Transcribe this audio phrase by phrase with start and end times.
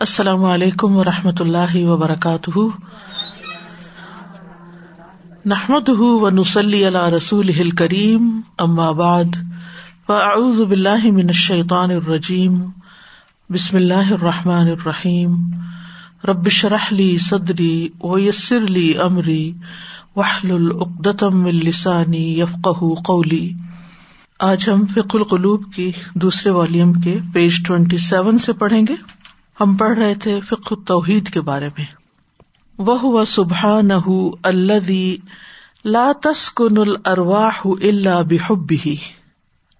[0.00, 2.58] السلام علیکم و رحمۃ اللہ وبرکاتہ۔
[5.44, 8.40] نحمد و نسلی اللہ رسول کریم
[8.96, 9.36] بعد،
[10.06, 12.64] فاعوذ باللہ من الشیطان الرجیم،
[13.50, 15.36] بسم اللہ الرحمٰن الرحیم۔
[16.24, 19.52] ربش رحلی صدری ویسر علی عمری
[20.16, 22.68] وحل العقدم السانی یفق
[23.04, 23.52] قولی۔
[24.38, 29.15] آج ہم فک القلوب کی دوسرے والیوم کے پیج ٹوینٹی سیون سے پڑھیں گے۔
[29.60, 31.84] ہم پڑھ رہے تھے فک توحید کے بارے میں۔
[32.78, 34.08] وہ سبحا نہ
[35.84, 38.96] لا تسکن الرواہ اللہ بحب ہی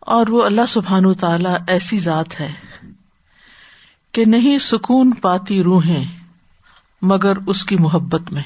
[0.00, 2.52] اور وہ اللہ سبحان تعالی ایسی ذات ہے
[4.12, 6.04] کہ نہیں سکون پاتی روحیں
[7.02, 8.42] مگر اس کی محبت میں۔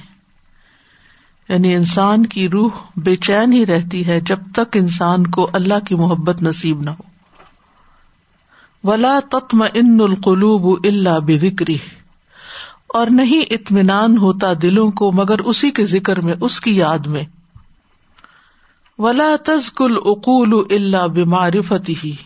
[1.49, 5.95] یعنی انسان کی روح بے چین ہی رہتی ہے جب تک انسان کو اللہ کی
[5.95, 7.10] محبت نصیب نہ ہو۔
[8.85, 11.79] ولا تتم ان القلوب اللہ بکری
[12.89, 17.25] اور نہیں اطمینان ہوتا دلوں کو مگر اسی کے ذکر میں، اس کی یاد میں۔
[18.99, 22.17] ولا تزکل اقول اللہ بمارفتی ہی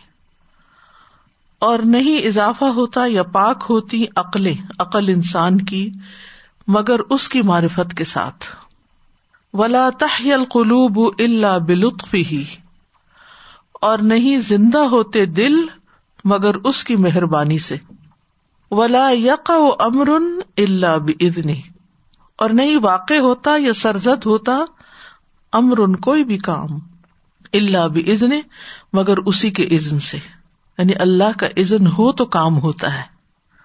[1.59, 5.91] اور نہیں اضافہ ہوتا یا پاک ہوتی عقلیں، عقل انسان کی،
[6.69, 8.45] مگر اس کی معرفت کے ساتھ۔
[9.53, 12.45] ولا تح القلوب اللہ بلطف ہی
[13.81, 15.55] اور نہیں زندہ ہوتے دل
[16.25, 17.77] مگر اس کی مہربانی سے۔
[18.71, 20.09] ولا یق و امر
[20.57, 21.61] اللہ بدنی
[22.37, 24.59] اور نہیں واقع ہوتا یا سرزد ہوتا
[25.53, 26.67] امر کوئی بھی کام
[27.53, 28.31] اللہ بزن
[28.93, 30.17] مگر اسی کے عزن سے۔
[30.79, 33.03] یعنی اللہ کا عزن ہو تو کام ہوتا ہے۔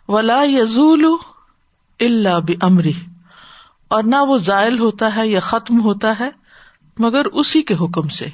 [0.08, 1.06] ولا یزول
[2.00, 2.94] اللہ بمری
[3.88, 6.30] اور نہ وہ زائل ہوتا ہے یا ختم ہوتا ہے،
[6.98, 8.28] مگر اسی کے حکم سے۔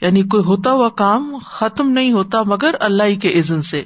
[0.00, 3.84] یعنی کوئی ہوتا ہوا کام ختم نہیں ہوتا مگر اللہ کے عزن سے۔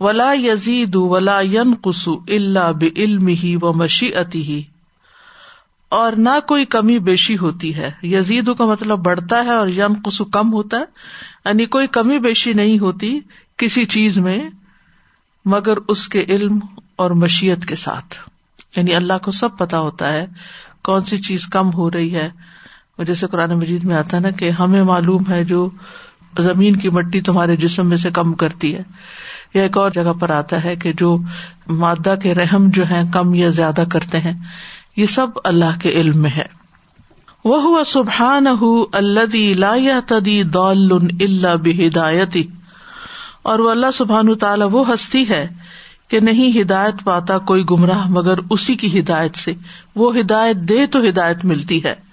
[0.00, 4.62] ولا یزید ولا ین قسو اللہ بعلم ہی و مشیعتی ہی
[5.88, 10.24] اور نہ کوئی کمی بیشی ہوتی ہے۔ یزید کا مطلب بڑھتا ہے اور ین قسو
[10.24, 10.84] کم ہوتا ہے۔
[11.44, 13.20] یعنی کوئی کمی بیشی نہیں ہوتی
[13.56, 14.50] کسی چیز میں
[15.44, 16.58] مگر اس کے علم
[16.96, 18.18] اور مشیت کے ساتھ۔
[18.76, 20.26] یعنی اللہ کو سب پتا ہوتا ہے
[20.84, 22.30] کون سی چیز کم ہو رہی ہے۔
[23.04, 25.70] جیسے قرآن مجید میں آتا نا کہ ہمیں معلوم ہے جو
[26.38, 28.82] زمین کی مٹی تمہارے جسم میں سے کم کرتی ہے۔
[29.54, 31.18] یا ایک اور جگہ پر آتا ہے کہ جو
[31.68, 34.32] مادہ کے رحم جو ہے کم یا زیادہ کرتے ہیں،
[34.96, 36.46] یہ سب اللہ کے علم میں ہے۔
[37.44, 38.46] وہ سبحان
[38.92, 42.46] اللہ تدی دول اللہ بہدایتی
[43.42, 45.48] اور وہ اللہ سبحان تعالیٰ وہ ہستی ہے
[46.08, 49.52] کہ نہیں ہدایت پاتا کوئی گمراہ مگر اسی کی ہدایت سے۔
[49.94, 52.07] وہ ہدایت دے تو ہدایت ملتی ہے۔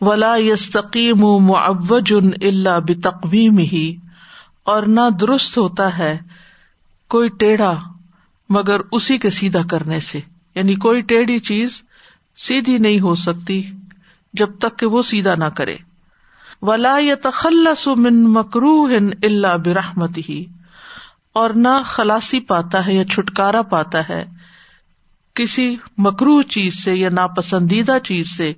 [0.00, 3.96] ولا یستقیم معوج اللہ بتقویم ہی
[4.64, 6.18] اور نہ درست ہوتا ہے
[7.08, 7.80] کوئی ٹیڑھا
[8.48, 10.20] مگر اسی کے سیدھا کرنے سے۔
[10.54, 11.82] یعنی کوئی ٹیڑھی چیز
[12.36, 13.62] سیدھی نہیں ہو سکتی
[14.32, 15.76] جب تک کہ وہ سیدھا نہ کرے۔
[16.62, 18.84] ولا تخلص من مکرو
[19.22, 20.44] اللہ برحمت ہی
[21.32, 24.24] اور نہ خلاسی پاتا ہے یا چھٹکارا پاتا ہے
[25.34, 28.52] کسی مکرو چیز سے یا ناپسندیدہ چیز سے۔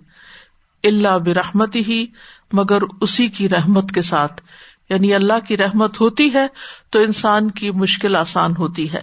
[0.84, 2.06] اللہ برحمت ہی
[2.52, 4.42] مگر اسی کی رحمت کے ساتھ۔
[4.90, 6.46] یعنی اللہ کی رحمت ہوتی ہے
[6.90, 9.00] تو انسان کی مشکل آسان ہوتی ہے۔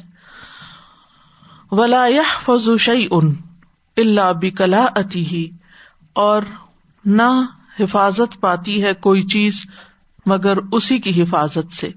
[1.72, 2.06] ولا
[2.46, 3.34] فضو شعی ان
[3.98, 5.50] اللہ بلا اتی ہی
[6.14, 6.42] اور
[7.06, 7.46] نہ
[7.80, 9.62] حفاظت پاتی ہے کوئی چیز
[10.26, 11.90] مگر اسی کی حفاظت سے۔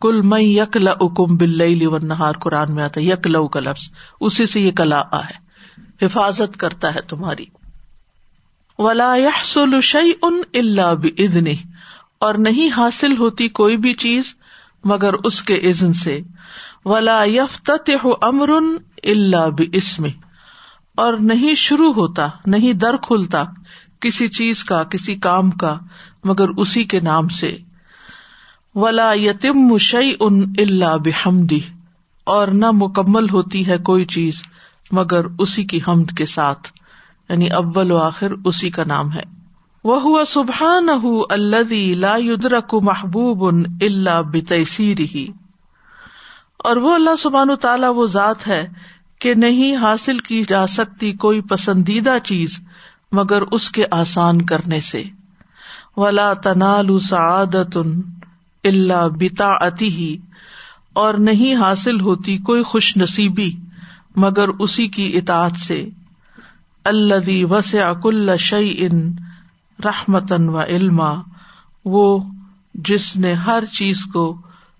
[0.00, 3.88] کل میں یک لکم بل نہار قرآن میں آتا یک لو کا لفظ
[4.20, 5.50] اسی سے یہ کلا آ ہے۔
[6.06, 7.44] حفاظت کرتا ہے تمہاری۔
[8.82, 9.14] ولا
[9.44, 11.46] سل شعی ان اللہ بدن
[12.20, 14.22] اور نہیں حاصل ہوتی کوئی بھی چیز
[14.84, 16.20] مگر اس کے عزن سے۔
[16.84, 17.70] ولا یف
[18.22, 18.48] امر
[19.02, 20.06] اللہ بسم
[20.96, 23.42] اور نہیں شروع ہوتا، نہیں در کھلتا
[24.00, 25.78] کسی چیز کا، کسی کام کا
[26.24, 27.56] مگر اسی کے نام سے۔
[28.74, 31.60] ولا یتم شعی ان اللہ بحمدی
[32.24, 34.42] اور نہ مکمل ہوتی ہے کوئی چیز
[34.92, 36.79] مگر اسی کی حمد کے ساتھ۔
[37.30, 39.22] یعنی اول و آخر اسی کا نام ہے۔
[39.84, 40.88] وہ سبحان
[41.30, 43.44] اللہ محبوب
[43.80, 45.28] اللہ بتیسیر ہی
[46.58, 48.68] اور وہ اللہ سبحان تعالیٰ وہ ذات ہے
[49.18, 52.60] کہ نہیں حاصل کی جا سکتی کوئی پسندیدہ چیز
[53.12, 55.02] مگر اس کے آسان کرنے سے۔
[55.96, 57.78] ولا تنال سعادت
[58.64, 60.16] اللہ بتا ہی
[60.92, 63.52] اور نہیں حاصل ہوتی کوئی خوش نصیبی
[64.16, 65.88] مگر اسی کی اطاعت سے۔
[66.84, 69.10] اللہ وس اکل شعی ان
[69.84, 71.14] رحمتن و علما
[71.84, 72.18] وہ
[72.74, 74.36] جس نے ہر چیز کو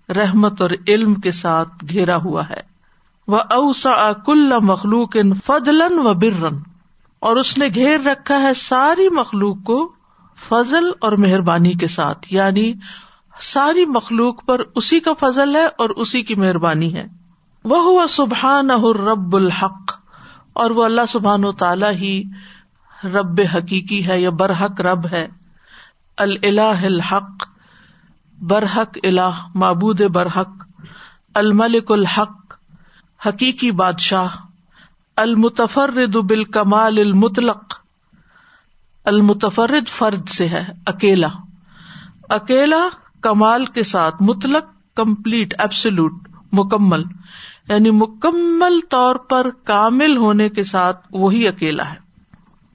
[0.09, 2.71] رحمت اور علم کے ساتھ گھیرا ہوا ہے۔
[3.27, 6.57] و اوسا کل مخلوق ان فضلن و برن
[7.19, 9.91] اور اس نے گھیر رکھا ہے ساری مخلوق کو
[10.49, 12.73] فضل اور مہربانی کے ساتھ یعنی
[13.39, 17.07] ساری مخلوق پر اسی کا فضل ہے اور اسی کی مہربانی ہے۔
[17.63, 18.69] وہ ہوا سبحان
[19.11, 20.00] رب الحق
[20.53, 22.23] اور وہ اللہ سبحان و تعالی ہی
[23.03, 25.27] رب حقیقی ہے یا برحق رب ہے۔
[26.17, 27.47] اللہ الحق،
[28.41, 30.49] برحق اللہ معبود برحق،
[31.33, 32.53] الملک الحق،
[33.27, 34.27] حقیقی بادشاہ،
[35.15, 37.73] المتفرد بالکمال المطلق۔
[39.05, 41.27] المتفرد فرد سے ہے، اکیلا۔
[42.29, 42.89] اکیلا
[43.21, 46.13] کمال کے ساتھ مطلق، کمپلیٹ ایبسلوٹ
[46.51, 47.03] مکمل۔
[47.69, 51.95] یعنی مکمل طور پر کامل ہونے کے ساتھ وہی اکیلا ہے۔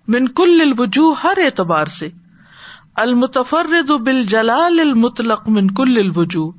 [0.09, 2.09] من کل الوجوہ ہر اعتبار سے۔
[2.97, 6.53] المتفرد بال جلال المطلق من کل الوجوہ۔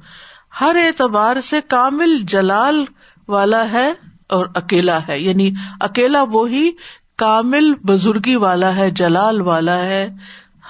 [0.62, 2.86] ہر اعتبار سے کامل جلال
[3.28, 3.94] والا ہے
[4.30, 6.72] اور اکیلا ہے۔ یعنی اکیلا وہی
[7.18, 10.10] کامل بزرگی والا ہے، جلال والا ہے۔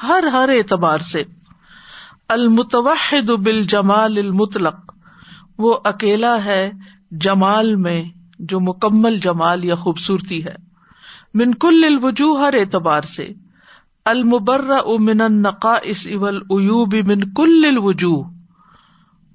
[0.03, 1.23] ہر ہر اعتبار سے۔
[2.29, 4.93] المتوحد بال جمال المطلق۔
[5.57, 6.71] وہ اکیلا ہے
[7.11, 8.03] جمال میں
[8.39, 10.55] جو مکمل جمال یا خوبصورتی ہے۔
[11.33, 13.29] من کل الوجوہ ہر اعتبار سے۔
[14.05, 14.65] المبر
[14.99, 18.23] من النقائص والعیوب من کل الوجوہ۔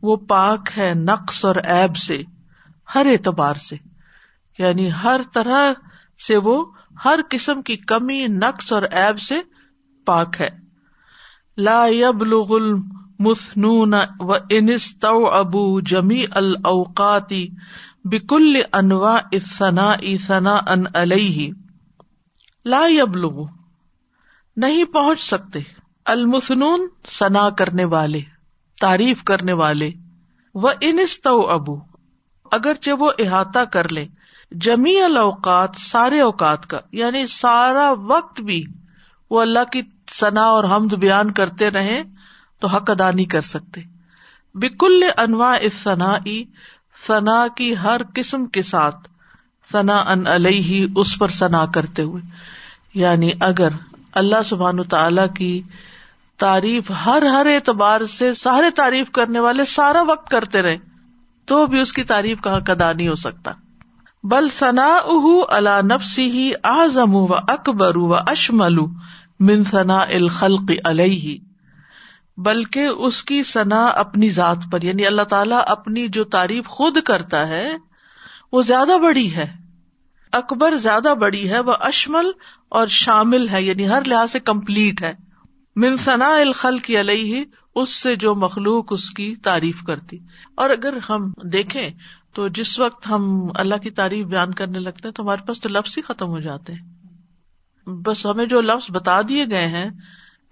[0.02, 2.22] وہ پاک ہے نقص اور عیب سے۔
[2.94, 3.76] ہر اعتبار سے۔
[4.58, 5.72] یعنی ہر طرح
[6.26, 6.64] سے وہ
[7.04, 9.40] ہر قسم کی کمی، نقص اور عیب سے
[10.06, 10.48] پاک ہے۔
[11.56, 12.58] لا يبلغ
[13.22, 17.48] المثنون و انست ابو جمی الاوقاتی
[18.04, 19.96] بکل انواع الثناء
[20.26, 21.52] ثناء علیہ،
[22.64, 23.44] لا يبلغ
[24.56, 25.58] نہیں پہنچ سکتے۔
[26.04, 28.20] المسنون سنا کرنے والے،
[28.80, 29.90] تعریف کرنے والے۔
[30.54, 31.76] وہ انست ابو
[32.50, 34.06] اگرچہ وہ احاطہ کر لے۔
[34.50, 38.64] جمی الاوقات، سارے اوقات کا یعنی سارا وقت بھی۔
[39.30, 42.02] وہ اللہ کی ثنا اور حمد بیان کرتے رہے
[42.62, 43.80] تو حق ادا نہیں کر سکتے۔
[44.54, 46.16] بکل انواع ثنا
[47.06, 49.08] ثنا کی ہر قسم کے ساتھ
[49.72, 52.22] ثنا ان علیہ اس پر ثنا کرتے ہوئے۔
[52.94, 53.68] یعنی اگر
[54.12, 55.62] اللہ سبحان تعالی کی
[56.38, 60.76] تعریف ہر ہر اعتبار سے سارے تعریف کرنے والے سارا وقت کرتے رہے،
[61.44, 63.50] تو بھی اس کی تعریف کا حق ادا نہیں ہو سکتا۔
[64.24, 68.78] بل ثنا اہ اللہ نفسی ہی آزم و اکبر و اشمل
[69.40, 71.51] من ثنا الخلق علیہ۔
[72.36, 77.48] بلکہ اس کی ثنا اپنی ذات پر یعنی اللہ تعالیٰ اپنی جو تعریف خود کرتا
[77.48, 77.76] ہے،
[78.52, 79.46] وہ زیادہ بڑی ہے۔
[80.32, 82.30] اکبر زیادہ بڑی ہے، وہ اشمل
[82.68, 85.14] اور شامل ہے یعنی ہر لحاظ سے کمپلیٹ ہے۔
[85.76, 87.44] من ثنا الخل کی علیہ،
[87.74, 90.18] اس سے جو مخلوق اس کی تعریف کرتی۔
[90.54, 91.90] اور اگر ہم دیکھیں
[92.34, 95.68] تو جس وقت ہم اللہ کی تعریف بیان کرنے لگتے ہیں تو ہمارے پاس تو
[95.68, 96.92] لفظ ہی ختم ہو جاتے ہیں۔
[97.90, 99.90] بس ہمیں جو لفظ بتا دیے گئے ہیں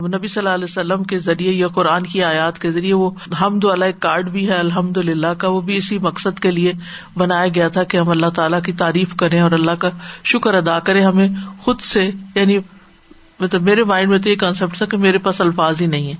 [0.09, 3.11] نبی صلی اللہ علیہ وسلم کے ذریعے یا قرآن کی آیات کے ذریعے وہ
[3.41, 6.73] حمد اللہ کارڈ بھی ہے الحمد للہ کا، وہ بھی اسی مقصد کے لیے
[7.17, 9.91] بنایا گیا تھا کہ ہم اللہ تعالیٰ کی تعریف کریں اور اللہ کا
[10.25, 12.59] شکر ادا کریں۔ ہمیں خود سے یعنی
[13.41, 16.17] مطلب میرے مائنڈ میں تو یہ کانسیپٹ تھا کہ میرے پاس الفاظ ہی نہیں ہے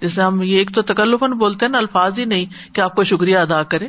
[0.00, 3.04] جیسے ہم یہ ایک تو تکلفن بولتے ہیں نا، الفاظ ہی نہیں کہ آپ کو
[3.04, 3.88] شکریہ ادا کرے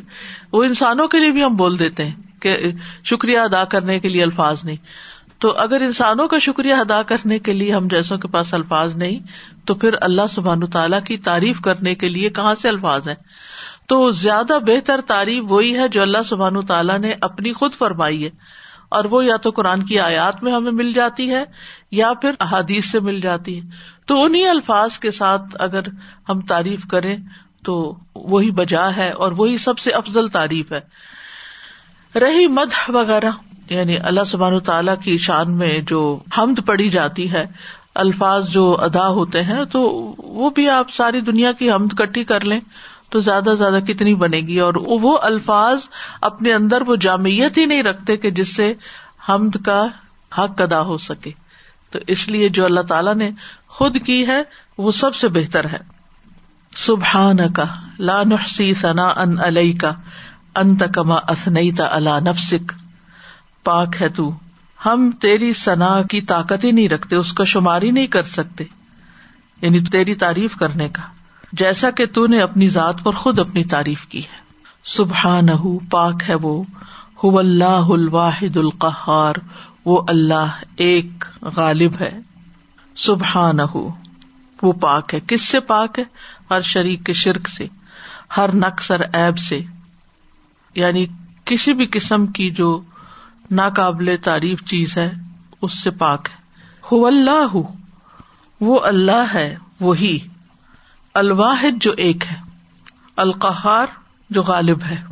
[0.52, 2.56] وہ انسانوں کے لیے بھی ہم بول دیتے ہیں کہ
[3.04, 4.76] شکریہ ادا کرنے کے لیے الفاظ نہیں۔
[5.38, 9.20] تو اگر انسانوں کا شکریہ ادا کرنے کے لیے ہم جیسوں کے پاس الفاظ نہیں،
[9.66, 13.14] تو پھر اللہ سبحان تعالیٰ کی تعریف کرنے کے لیے کہاں سے الفاظ ہیں؟
[13.86, 18.30] تو زیادہ بہتر تعریف وہی ہے جو اللہ سبحان تعالیٰ نے اپنی خود فرمائی ہے،
[18.88, 21.44] اور وہ یا تو قرآن کی آیات میں ہمیں مل جاتی ہے،
[21.90, 23.68] یا پھر احادیث سے مل جاتی ہے۔
[24.06, 25.80] تو انہیں الفاظ کے ساتھ اگر
[26.28, 27.16] ہم تعریف کریں،
[27.64, 30.80] تو وہی بجا ہے اور وہی سب سے افضل تعریف ہے۔
[32.18, 33.30] رہی مد وغیرہ۔
[33.70, 37.46] یعنی اللہ سبحان تعالیٰ کی شان میں جو حمد پڑی جاتی ہے،
[37.94, 39.82] الفاظ جو ادا ہوتے ہیں، تو
[40.18, 42.60] وہ بھی آپ ساری دنیا کی حمد کٹھی کر لیں
[43.10, 45.88] تو زیادہ سے زیادہ کتنی بنے گی۔ اور وہ الفاظ
[46.20, 48.74] اپنے اندر وہ جامعت ہی نہیں رکھتے کہ جس سے
[49.28, 49.84] حمد کا
[50.38, 51.30] حق ادا ہو سکے۔
[51.90, 53.30] تو اس لیے جو اللہ تعالیٰ نے
[53.68, 54.42] خود کی ہے،
[54.78, 55.78] وہ سب سے بہتر ہے۔
[56.76, 57.64] سبحان کا
[57.98, 59.92] لانحسی ثنا ان علیہ کا
[60.56, 62.72] انت کما اسنیتا اللہ نفسک۔
[63.66, 64.30] پاک ہے تو۔
[64.86, 68.64] ہم تیری سنا کی طاقت ہی نہیں رکھتے، اس کا شمار ہی نہیں کر سکتے۔
[69.62, 71.02] یعنی تیری تعریف کرنے کا۔
[71.52, 74.40] جیسا کہ تو نے اپنی ذات پر خود اپنی تعریف کی ہے۔
[74.84, 75.46] سبحان
[75.90, 76.62] پاک ہے وہ۔
[77.22, 79.34] اللہ الواحد القہار۔
[79.84, 82.20] وہ اللہ ایک غالب ہے۔
[82.96, 83.58] سبحان
[84.62, 86.04] وہ پاک ہے۔ کس سے پاک ہے؟
[86.50, 87.66] ہر شریک کے شرک سے۔
[88.36, 89.60] ہر نقصر ایب سے۔
[90.74, 91.06] یعنی
[91.44, 92.80] کسی بھی قسم کی جو
[93.50, 95.12] ناقابل تعریف چیز ہے،
[95.62, 96.36] اس سے پاک ہے۔
[96.92, 97.56] ہو اللہ،
[98.60, 100.18] وہ اللہ ہے، وہی۔
[101.14, 102.36] الواحد جو ایک ہے۔
[103.16, 103.86] القہار
[104.30, 105.02] جو غالب ہے۔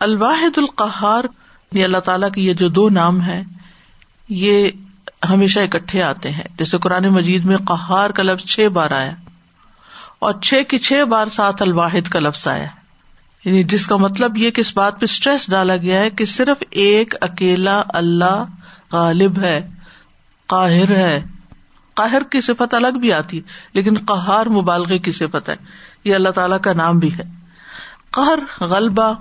[0.00, 1.24] الواحد القہار
[1.72, 3.42] یہ اللہ تعالیٰ کے یہ جو دو نام ہے
[4.28, 4.70] یہ
[5.30, 9.12] ہمیشہ اکٹھے آتے ہیں۔ جیسے قرآن مجید میں قہار کا لفظ چھ بار آیا۔
[10.18, 12.66] اور چھ کی چھ بار ساتھ الواحد کا لفظ آیا۔
[13.46, 16.62] یعنی جس کا مطلب یہ کہ اس بات پہ اسٹریس ڈالا گیا ہے کہ صرف
[16.70, 18.44] ایک اکیلا اللہ
[18.92, 19.68] غالب ہے،
[20.46, 21.24] قاہر ہے۔
[21.94, 25.56] قاہر کی صفت الگ بھی آتی ہے لیکن قہار مبالغے کی صفت ہے۔
[26.04, 27.22] یہ اللہ تعالی کا نام بھی ہے۔
[28.10, 29.12] قہر، غلبہ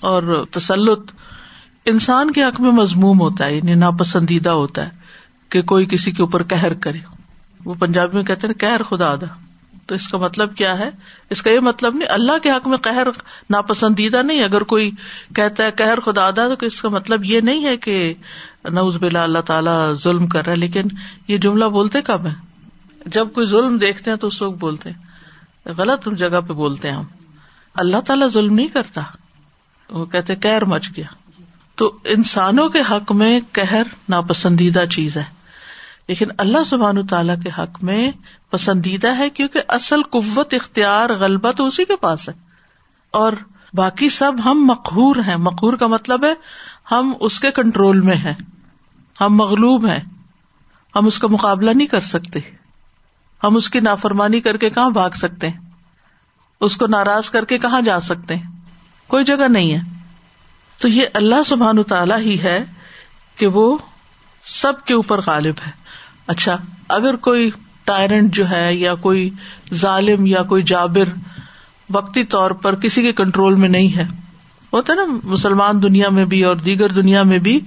[0.00, 1.10] اور تسلط
[1.84, 4.90] انسان کے حق میں مضموم ہوتا ہے یعنی ناپسندیدہ ہوتا ہے
[5.48, 6.98] کہ کوئی کسی کے اوپر کہر کرے۔
[7.64, 9.49] وہ پنجابی میں کہتے ہیں کہر خدا دا۔
[9.90, 10.90] تو اس کا مطلب کیا ہے؟
[11.30, 13.06] اس کا یہ مطلب نہیں، اللہ کے حق میں قہر
[13.50, 14.90] ناپسندیدہ نہیں، اگر کوئی
[15.34, 18.14] کہتا ہے قہر خدا دا تو اس کا مطلب یہ نہیں ہے کہ
[18.64, 20.82] نوز بلا اللہ تعالیٰ ظلم کر رہا ہے، لیکن
[21.28, 22.34] یہ جملہ بولتے کب ہے
[23.06, 24.98] جب کوئی ظلم دیکھتے ہیں تو اس وقت بولتے ہیں۔
[25.76, 27.04] غلط جگہ پہ بولتے ہیں ہم۔
[27.74, 29.00] اللہ تعالیٰ ظلم نہیں کرتا۔
[29.90, 31.06] وہ کہتے کہر مچ گیا۔
[31.74, 35.39] تو انسانوں کے حق میں کہر ناپسندیدہ چیز ہے۔
[36.08, 38.10] لیکن اللہ سبحان تعالیٰ کے حق میں
[38.50, 42.34] پسندیدہ ہے کیونکہ اصل قوت اختیار غلبہ تو اسی کے پاس ہے۔
[43.10, 43.32] اور
[43.74, 46.34] باقی سب ہم مقہور ہیں۔ مقہور کا مطلب ہے
[46.90, 48.34] ہم اس کے کنٹرول میں ہیں۔
[49.20, 50.00] ہم مغلوب ہیں۔
[50.96, 52.38] ہم اس کا مقابلہ نہیں کر سکتے۔
[53.44, 55.60] ہم اس کی نافرمانی کر کے کہاں بھاگ سکتے ہیں؟
[56.60, 58.50] اس کو ناراض کر کے کہاں جا سکتے ہیں؟
[59.06, 59.80] کوئی جگہ نہیں ہے۔
[60.78, 62.64] تو یہ اللہ سبحان تعالی ہی ہے
[63.36, 63.78] کہ وہ
[64.44, 65.79] سب کے اوپر غالب ہے۔
[66.30, 66.56] اچھا
[66.88, 67.50] اگر کوئی
[67.84, 69.30] ٹائرنٹ جو ہے یا کوئی
[69.74, 71.08] ظالم یا کوئی جابر
[71.90, 74.04] وقتی طور پر کسی کے کنٹرول میں نہیں ہے،
[74.72, 77.58] ہوتا نا، مسلمان دنیا میں بھی اور دیگر دنیا میں بھی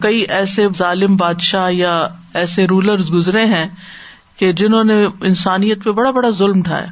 [0.00, 1.94] کئی ایسے ظالم بادشاہ یا
[2.34, 3.68] ایسے رولر گزرے ہیں
[4.36, 6.86] کہ جنہوں نے انسانیت پہ بڑا بڑا ظلم ڈھایا۔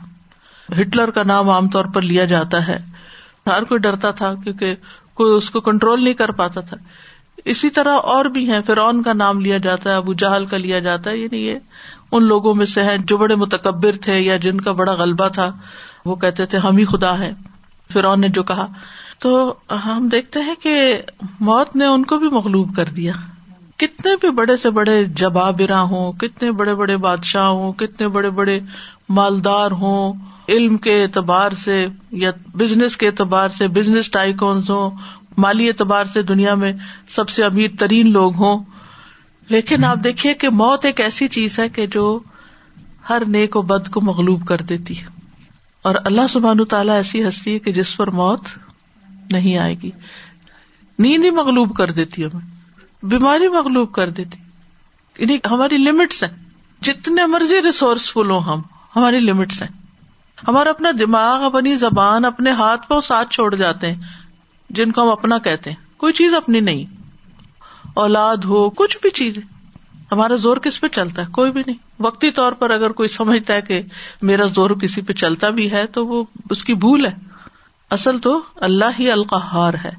[0.81, 2.79] ہٹلر کا نام عام طور پر لیا جاتا ہے۔
[3.47, 4.75] ہر کوئی ڈرتا تھا کیونکہ
[5.15, 6.77] کوئی اس کو کنٹرول نہیں کر پاتا تھا۔
[7.45, 10.79] اسی طرح اور بھی ہیں۔ فرعون کا نام لیا جاتا ہے، ابو جہل کا لیا
[10.79, 11.59] جاتا ہے یعنی یہ
[12.13, 15.53] ان لوگوں میں سے ہیں جو بڑے متکبر تھے یا جن کا بڑا غلبہ تھا۔
[16.05, 17.33] وہ کہتے تھے، ہم ہی خدا ہے
[17.93, 18.67] فرعون نے جو کہا۔
[19.19, 21.03] تو ہم دیکھتے ہیں کہ
[21.41, 23.13] موت نے ان کو بھی مغلوب کر دیا۔
[23.77, 28.61] کتنے بھی بڑے سے بڑے جبابرا ہوں، کتنے بڑے بڑے بادشاہ ہوں، کتنے بڑے بڑے
[29.09, 30.13] مالدار ہوں،
[30.49, 34.91] علم کے اعتبار سے یا بزنس کے اعتبار سے بزنس ٹائکونس ہوں
[35.41, 36.73] مالی اعتبار سے دنیا میں
[37.09, 38.65] سب سے امیر ترین لوگ ہوں۔
[39.49, 42.19] لیکن آپ دیکھیے کہ موت ایک ایسی چیز ہے کہ جو
[43.09, 45.07] ہر نیک و بد کو مغلوب کر دیتی ہے۔
[45.83, 48.41] اور اللہ سبحان تعالیٰ ایسی ہستی ہے کہ جس پر موت
[49.31, 49.91] نہیں آئے گی۔
[50.99, 52.47] نیند ہی مغلوب کر دیتی ہمیں۔
[53.03, 54.39] بیماری مغلوب کر دیتی۔
[55.19, 56.45] یعنی ہماری لمٹس ہیں۔
[56.81, 58.63] جتنے مرضی ریسورسفل ہوں ہم،
[58.97, 59.81] ہماری لمٹس ہیں۔
[60.49, 64.01] ہمارا اپنا دماغ، اپنی زبان، اپنے ہاتھ پہ ساتھ چھوڑ جاتے ہیں۔
[64.71, 66.85] جن کو ہم اپنا کہتے ہیں۔ کوئی چیز اپنی نہیں۔
[67.95, 69.39] اولاد ہو، کچھ بھی چیز۔
[70.13, 73.55] ہمارا زور کس پہ چلتا ہے؟ کوئی بھی نہیں۔ وقتی طور پر اگر کوئی سمجھتا
[73.55, 73.83] ہے کہ
[74.23, 77.15] میرا زور کسی پہ چلتا بھی ہے، تو وہ اس کی بھول ہے۔
[77.91, 79.91] اصل تو اللہ ہی القہار ہے۔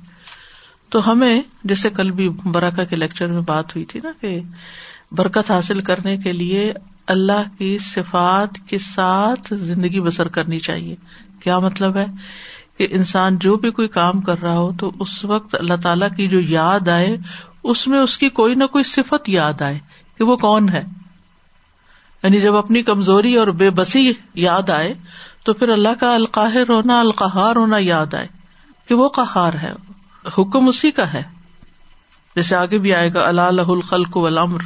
[0.89, 4.39] تو ہمیں، جیسے کل بھی برکا کے لیکچر میں بات ہوئی تھی نا کہ
[5.11, 6.73] برکت حاصل کرنے کے لیے
[7.07, 10.95] اللہ کی صفات کے ساتھ زندگی بسر کرنی چاہیے۔
[11.43, 12.05] کیا مطلب ہے؟
[12.77, 16.27] کہ انسان جو بھی کوئی کام کر رہا ہو تو اس وقت اللہ تعالی کی
[16.27, 17.17] جو یاد آئے،
[17.63, 19.79] اس میں اس کی کوئی نہ کوئی صفت یاد آئے
[20.17, 20.83] کہ وہ کون ہے۔
[22.23, 24.93] یعنی جب اپنی کمزوری اور بے بسی یاد آئے،
[25.43, 28.27] تو پھر اللہ کا القاہر ہونا، القہار ہونا یاد آئے
[28.87, 29.71] کہ وہ قہار ہے،
[30.37, 31.23] حکم اسی کا ہے۔
[32.35, 34.59] جیسے آگے بھی آئے گا اللہ الخلق والامر۔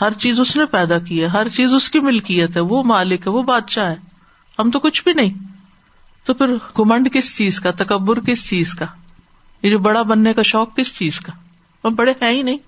[0.00, 3.26] ہر چیز اس نے پیدا کی ہے، ہر چیز اس کی ملکیت ہے، وہ مالک
[3.26, 3.96] ہے، وہ بادشاہ ہے۔
[4.58, 5.51] ہم تو کچھ بھی نہیں۔
[6.24, 8.84] تو پھر کمنڈ کس چیز کا؟ تکبر کس چیز کا؟
[9.62, 11.32] یہ جو بڑا بننے کا شوق کس چیز کا؟
[11.84, 12.58] ہم بڑے ہیں ہی نہیں۔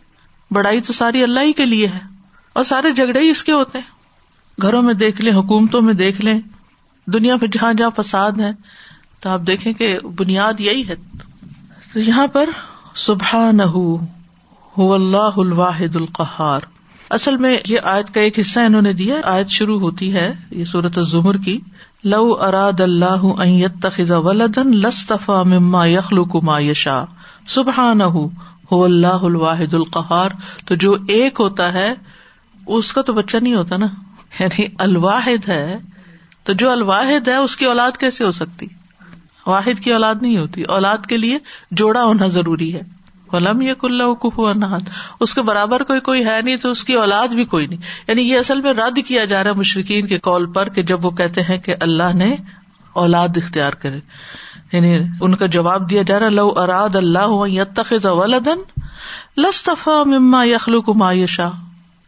[0.51, 1.99] بڑائی تو ساری اللہ ہی کے لیے ہے
[2.53, 3.95] اور سارے جھگڑے ہی اس کے ہوتے ہیں۔
[4.63, 6.41] گھروں میں دیکھ لیں، حکومتوں میں دیکھ لیں،
[7.07, 8.51] دنیا میں جہاں جہاں فساد ہے
[9.21, 10.95] تو آپ دیکھیں کہ بنیاد یہی ہے۔
[11.93, 12.51] تو یہاں پر
[12.95, 13.63] صبح نہ
[14.77, 16.61] اللہ الواحد القہار۔
[17.11, 20.65] اصل میں یہ آیت کا ایک حصہ انہوں نے دیا آیت شروع ہوتی ہے یہ
[20.65, 21.61] صورت ظہر کی۔
[22.05, 27.05] لو اراد اللہ خزا ولدن لستفا مما یخل ما یشا
[27.49, 28.03] صبح نہ
[28.71, 30.31] اللہ الواحد القہار۔
[30.65, 31.95] تو جو ایک ہوتا ہے،
[32.67, 33.87] اس کا تو بچہ نہیں ہوتا نا۔
[34.41, 35.79] یعنی الواحد ہے۔
[36.45, 38.67] تو جو الواحد ہے، اس کی اولاد کیسے ہو سکتی؟
[39.47, 41.39] واحد کی اولاد نہیں ہوتی۔ اولاد کے لیے
[41.71, 42.83] جوڑا ہونا ضروری ہے۔
[43.35, 44.41] غلام یہ کلّہ کف
[45.21, 48.23] اس کے برابر کوئی کوئی ہے نہیں، تو اس کی اولاد بھی کوئی نہیں۔ یعنی
[48.23, 51.11] یہ اصل میں رد کیا جا رہا ہے مشرقین کے کال پر کہ جب وہ
[51.11, 52.37] کہتے ہیں کہ اللہ نے
[52.93, 54.01] اولاد اختیار کرے۔
[54.73, 57.27] یعنی ان کا جواب دیا جا رہا لو اراد اللہ
[58.05, 58.81] ولدن
[59.41, 61.51] لستفا مما یخلو کو مایشا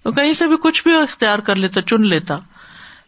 [0.05, 2.39] کہیں سے بھی کچھ بھی اختیار کر لیتا، چن لیتا۔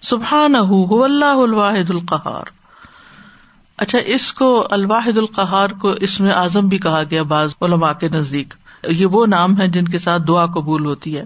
[0.03, 0.55] سبحان
[0.91, 2.58] اللہ الواحد القہار۔
[3.78, 8.08] اچھا اس کو الواحد القہار کو اس میں اعظم بھی کہا گیا بعض علماء کے
[8.08, 8.54] نزدیک۔
[8.88, 11.25] یہ وہ نام ہے جن کے ساتھ دعا قبول ہوتی ہے۔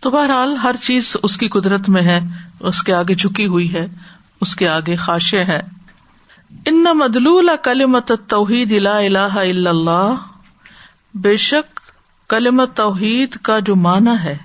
[0.00, 2.20] تو بہرحال ہر چیز اس کی قدرت میں ہے،
[2.60, 3.86] اس کے آگے جھکی ہوئی ہے،
[4.40, 5.60] اس کے آگے خاشے ہے
[6.66, 10.14] ان مدلول کلمت توحید الا الہ الا اللہ،
[11.14, 11.80] بے شک
[12.28, 14.36] کلمت توحید کا جو معنی ہے،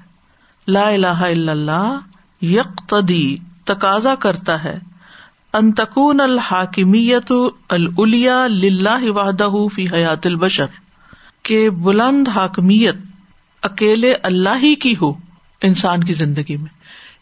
[0.68, 2.00] لا الہ الا اللہ،
[2.42, 4.80] یقتدی، تقاضا کرتا ہے۔
[5.54, 7.32] انتقون الحاکمیت
[7.70, 10.66] الیا لاہ وحدہ فی حیات البشر
[11.44, 12.96] کے بلند حاکمیت
[13.62, 15.14] اکیلے اللہ ہی کی ہو
[15.62, 16.74] انسان کی زندگی میں۔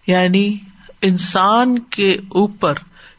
[0.07, 0.57] یعنی
[1.01, 2.73] انسان کے اوپر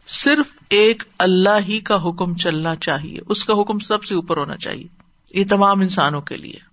[0.07, 4.57] صرف ایک اللہ ہی کا حکم چلنا چاہیے، اس کا حکم سب سے اوپر ہونا
[4.57, 4.87] چاہیے،
[5.35, 6.71] یہ تمام انسانوں کے لیے۔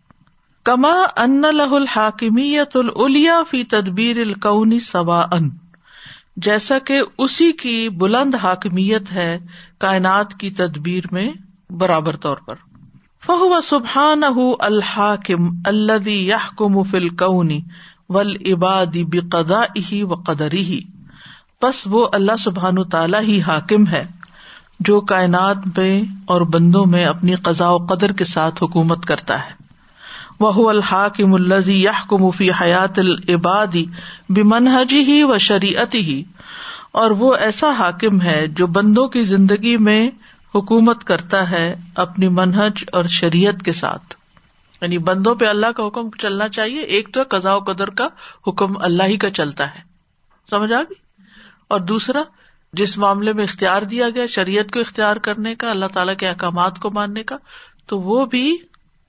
[0.63, 5.49] کما ان لہ الحاکمیت الیا فی تدبیر القونی سوا ان
[6.37, 9.39] جیسا کہ اسی کی بلند حاکمیت ہے
[9.77, 11.31] کائنات کی تدبیر میں
[11.69, 12.55] برابر طور پر۔
[13.25, 14.23] فہو سبحان
[14.59, 17.61] الحاکم اللہ یہ کو مفل کونی
[18.09, 20.81] ول عبادی بقدا ہی و قدری ہی
[21.61, 24.05] بس وہ اللہ سبحان تعالی ہی حاکم ہے
[24.79, 29.66] جو کائنات میں اور بندوں میں اپنی قزا و قدر کے ساتھ حکومت کرتا ہے۔
[30.39, 33.85] وہ الحاکم الزی یہ کو مفی حیات العبادی
[34.29, 36.23] بمنحجی ہی و شریعت ہی
[36.91, 40.09] اور وہ ایسا حاکم ہے جو بندوں کی زندگی میں
[40.55, 44.15] حکومت کرتا ہے اپنی منہج اور شریعت کے ساتھ۔
[44.81, 48.07] یعنی بندوں پہ اللہ کا حکم چلنا چاہیے، ایک تو قزا و قدر کا
[48.47, 49.79] حکم اللہ ہی کا چلتا ہے۔
[50.49, 51.21] سمجھ آ گئی؟
[51.67, 52.23] اور دوسرا،
[52.73, 56.79] جس معاملے میں اختیار دیا گیا شریعت کو اختیار کرنے کا، اللہ تعالی کے احکامات
[56.79, 57.37] کو ماننے کا،
[57.87, 58.57] تو وہ بھی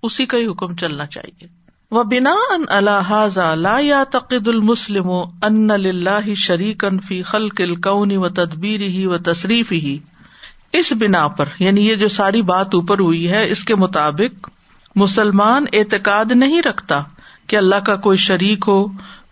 [0.03, 1.47] اسی کا ہی حکم چلنا چاہیے۔
[1.91, 5.11] وہ بنا ان اللہ لا یا تقد المسلم
[5.43, 9.99] ان اللہ شریک فی خلق القونی و تدبیر ہی و تصریف ہی
[10.73, 14.51] اس بنا پر یعنی یہ جو ساری بات اوپر ہوئی ہے، اس کے مطابق
[14.97, 17.03] مسلمان اعتقاد نہیں رکھتا
[17.47, 18.87] کہ اللہ کا کوئی شریک ہو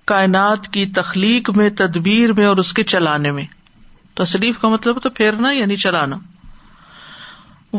[0.05, 3.44] کائنات کی تخلیق میں، تدبیر میں اور اس کے چلانے میں۔
[4.14, 6.16] تصریف کا مطلب تو پھیرنا یعنی چلانا۔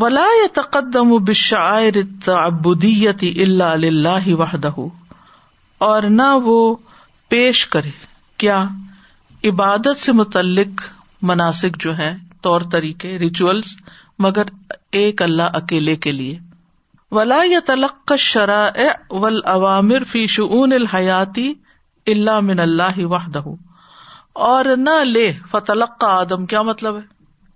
[0.02, 4.72] ولا تقدم بشاعر تعبدیت الا للہ وحدہ
[5.78, 6.76] اور نہ وہ
[7.32, 7.92] پیش کرے.
[8.38, 8.64] کیا
[9.44, 10.82] عبادت سے متعلق
[11.22, 13.78] مناسب جو ہے طور طریقے ریچولس
[14.20, 14.44] مگر
[14.92, 16.38] ایک اللہ اکیلے کے لیے.
[17.12, 21.54] ولا یا تلق شرائع والعوامر فی شعون الحیاتی
[22.08, 23.42] اللہ من اللہ وحدہ
[24.34, 27.02] اور نہ لے فتلق آدم، کیا مطلب ہے؟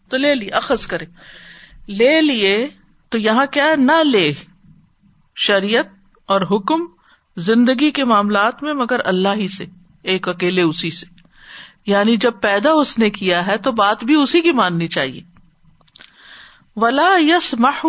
[0.10, 1.06] تو لے لی، اخذ کرے.
[1.98, 2.68] لے لیے
[3.10, 4.34] تو یہاں کیا نہ لے۔
[5.36, 5.86] شریعت
[6.26, 6.86] اور حکم
[7.38, 9.66] زندگی کے معاملات میں، مگر اللہ ہی سے،
[10.04, 11.06] ایک اکیلے اسی سے۔
[11.86, 15.22] یعنی جب پیدا اس نے کیا ہے تو بات بھی اسی کی ماننی چاہیے۔
[16.76, 17.86] ولا یس مح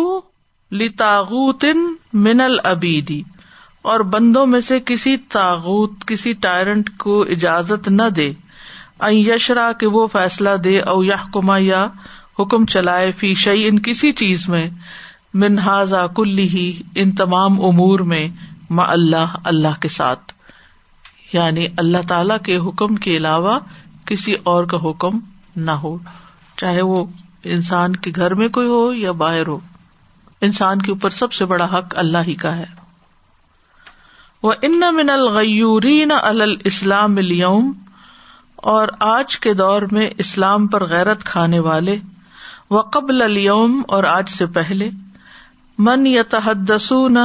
[0.71, 1.65] لتاغوت
[2.13, 3.23] من العبیدی
[3.81, 8.33] اور بندوں میں سے کسی تاغت کسی ٹائرنٹ کو اجازت نہ دے۔
[9.01, 11.87] یشرا کہ وہ فیصلہ دے، او یا کما یا
[12.39, 14.69] حکم چلائے فی شعی ان کسی چیز میں
[15.33, 18.27] منہذا کلی ہی ان تمام امور میں
[18.69, 20.33] ما اللہ اللہ کے ساتھ۔
[21.33, 23.59] یعنی اللہ تعالی کے حکم کے علاوہ
[24.05, 25.19] کسی اور کا حکم
[25.55, 25.97] نہ ہو۔
[26.57, 27.05] چاہے وہ
[27.43, 29.59] انسان کے گھر میں کوئی ہو یا باہر ہو۔
[30.41, 32.65] انسان کے اوپر سب سے بڑا حق اللہ ہی کا ہے۔
[34.43, 37.71] وہ ان من الغیورین الاسلام اليوم
[38.55, 41.95] اور آج کے دور میں اسلام پر غیرت کھانے والے
[42.73, 44.89] و قبل اليوم اور آج سے پہلے،
[45.77, 47.17] من یتحدثون،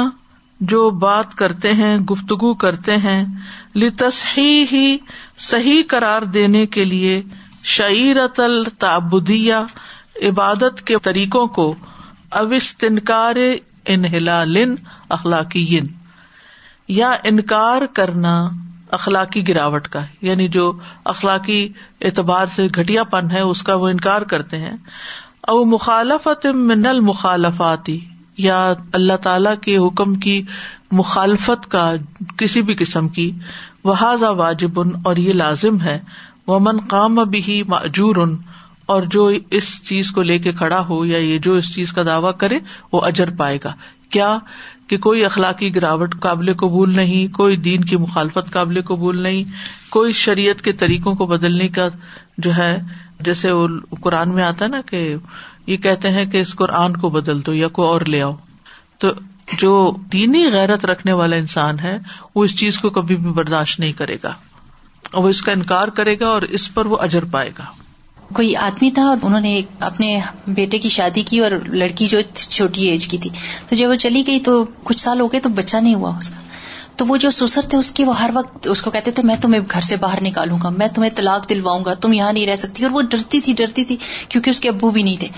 [0.61, 3.25] جو بات کرتے ہیں، گفتگو کرتے ہیں
[3.75, 4.97] لتصحیح ہی
[5.39, 7.23] صحیح قرار دینے کے لیے
[7.65, 9.55] شعیرت التعبدیہ،
[10.23, 11.75] عبادت کے طریقوں کو
[12.31, 13.37] اوستنکار
[13.87, 14.57] انہلال
[15.09, 15.79] اخلاقی
[16.89, 18.49] یا انکار کرنا
[18.91, 20.73] اخلاقی گراوٹ کا یعنی جو
[21.05, 21.69] اخلاقی
[22.01, 24.77] اعتبار سے گٹیا پن ہے، اس کا وہ انکار کرتے ہیں۔
[25.49, 27.99] او مخالفت من المخالفاتی،
[28.39, 30.43] یا اللہ تعالی کے حکم کی
[30.93, 31.93] مخالفت کا
[32.37, 33.31] کسی بھی قسم کی
[33.85, 35.99] واجب اور یہ لازم ہے
[36.47, 38.17] وہ من قام بھی معجور
[38.87, 42.03] اور جو اس چیز کو لے کے کھڑا ہو یا یہ جو اس چیز کا
[42.03, 42.59] دعوی کرے،
[42.93, 43.73] وہ اجر پائے گا۔
[44.11, 44.37] کیا
[44.89, 49.45] کہ کوئی اخلاقی گراوٹ قابل قبول نہیں، کوئی دین کی مخالفت قابل قبول نہیں،
[49.91, 51.89] کوئی شریعت کے طریقوں کو بدلنے کا
[52.39, 52.77] جو ہے
[53.21, 53.69] جیسے وہ
[54.01, 55.17] قرآن میں آتا نا کہ
[55.67, 58.33] یہ کہتے ہیں کہ اس قرآن کو بدل دو یا کوئی اور لے آؤ۔
[58.99, 59.09] تو
[59.59, 61.99] جو دینی غیرت رکھنے والا انسان ہے،
[62.35, 64.35] وہ اس چیز کو کبھی بھی برداشت نہیں کرے گا۔
[65.15, 67.65] وہ اس کا انکار کرے گا اور اس پر وہ اجر پائے گا۔
[68.35, 72.87] کوئی آدمی تھا اور انہوں نے اپنے بیٹے کی شادی کی اور لڑکی جو چھوٹی
[72.87, 73.31] ایج کی تھی۔
[73.69, 76.29] تو جب وہ چلی گئی تو کچھ سال ہو گئے تو بچہ نہیں ہوا اس
[76.29, 76.48] کا۔
[76.99, 79.37] تو وہ جو سسر تھے اس کے وہ ہر وقت اس کو کہتے تھے، میں
[79.41, 82.57] تمہیں گھر سے باہر نکالوں گا، میں تمہیں طلاق دلواؤں گا، تم یہاں نہیں رہ
[82.57, 83.97] سکتی۔ اور وہ ڈرتی تھی ڈرتی تھی
[84.29, 85.29] کیونکہ اس کے ابو بھی نہیں تھے۔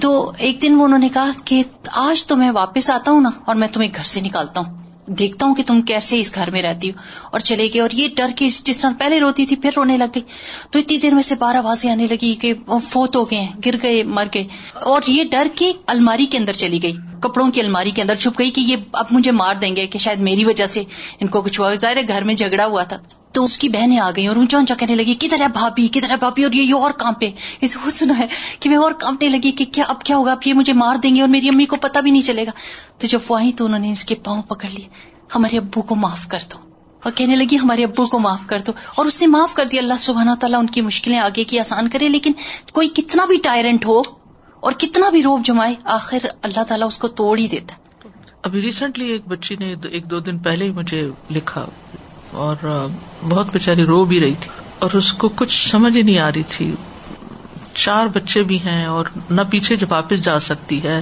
[0.00, 1.62] تو ایک دن وہ انہوں نے کہا کہ
[1.92, 5.46] آج تو میں واپس آتا ہوں نا اور میں تمہیں گھر سے نکالتا ہوں۔ دیکھتا
[5.46, 6.98] ہوں کہ تم کیسے اس گھر میں رہتی ہو
[7.30, 10.04] اور چلے گئے اور یہ ڈر کے جس طرح پہلے روتی تھی، پھر رونے لگ
[10.14, 10.22] گئی۔
[10.70, 12.54] تو اتنی دیر میں سے بارہ آوازیں آنے لگی کہ
[12.88, 16.52] فوت ہو گئے ہیں، گر گئے، مر گئے۔ اور یہ ڈر کے الماری کے اندر
[16.52, 19.76] چلی گئی۔ کپڑوں کی الماری کے اندر چھپ گئی کہ یہ اب مجھے مار دیں
[19.76, 20.82] گے کہ شاید میری وجہ سے
[21.20, 22.98] ان کو کچھ ہوا۔ ظاہر گھر میں جھگڑا ہوا تھا۔
[23.34, 26.10] تو اس کی بہنیں آ گئی اور اونچا اونچا کہنے لگی، کدھر ہے بھابھی؟ کدھر
[26.10, 28.26] ہے بھابھی؟ اور یہ اور کام پہ؟ اسے خود سنا ہے
[28.60, 31.16] کہ میں اور کانپنے لگی کہ کیا اب کیا ہوگا؟ اب یہ مجھے مار دیں
[31.16, 32.50] گے اور میری امی کو پتا بھی نہیں چلے گا۔
[32.98, 34.88] تو جب وہ آئی تو انہوں نے اس کے پاؤں پکڑ لیے۔
[35.34, 36.58] ہمارے ابو کو معاف کر دو۔
[37.02, 39.80] اور کہنے لگی، ہمارے ابو کو معاف کر دو۔ اور اس نے معاف کر دیا۔
[39.80, 42.32] اللہ سبحانہ تعالیٰ ان کی مشکلیں آگے کی آسان کرے، لیکن
[42.72, 44.02] کوئی کتنا بھی ٹائرنٹ ہو
[44.60, 47.74] اور کتنا بھی روپ جمائے، آخر اللہ تعالیٰ اس کو توڑ ہی دیتا۔
[48.42, 51.66] ابھی ریسنٹلی ایک بچی نے ایک دو دن پہلے ہی مجھے لکھا۔
[52.34, 52.88] اور
[53.22, 56.42] بہت بےچاری رو بھی رہی تھی اور اس کو کچھ سمجھ ہی نہیں آ رہی
[56.48, 56.74] تھی۔
[57.74, 61.00] چار بچے بھی ہیں اور نہ پیچھے جب واپس جا سکتی ہے،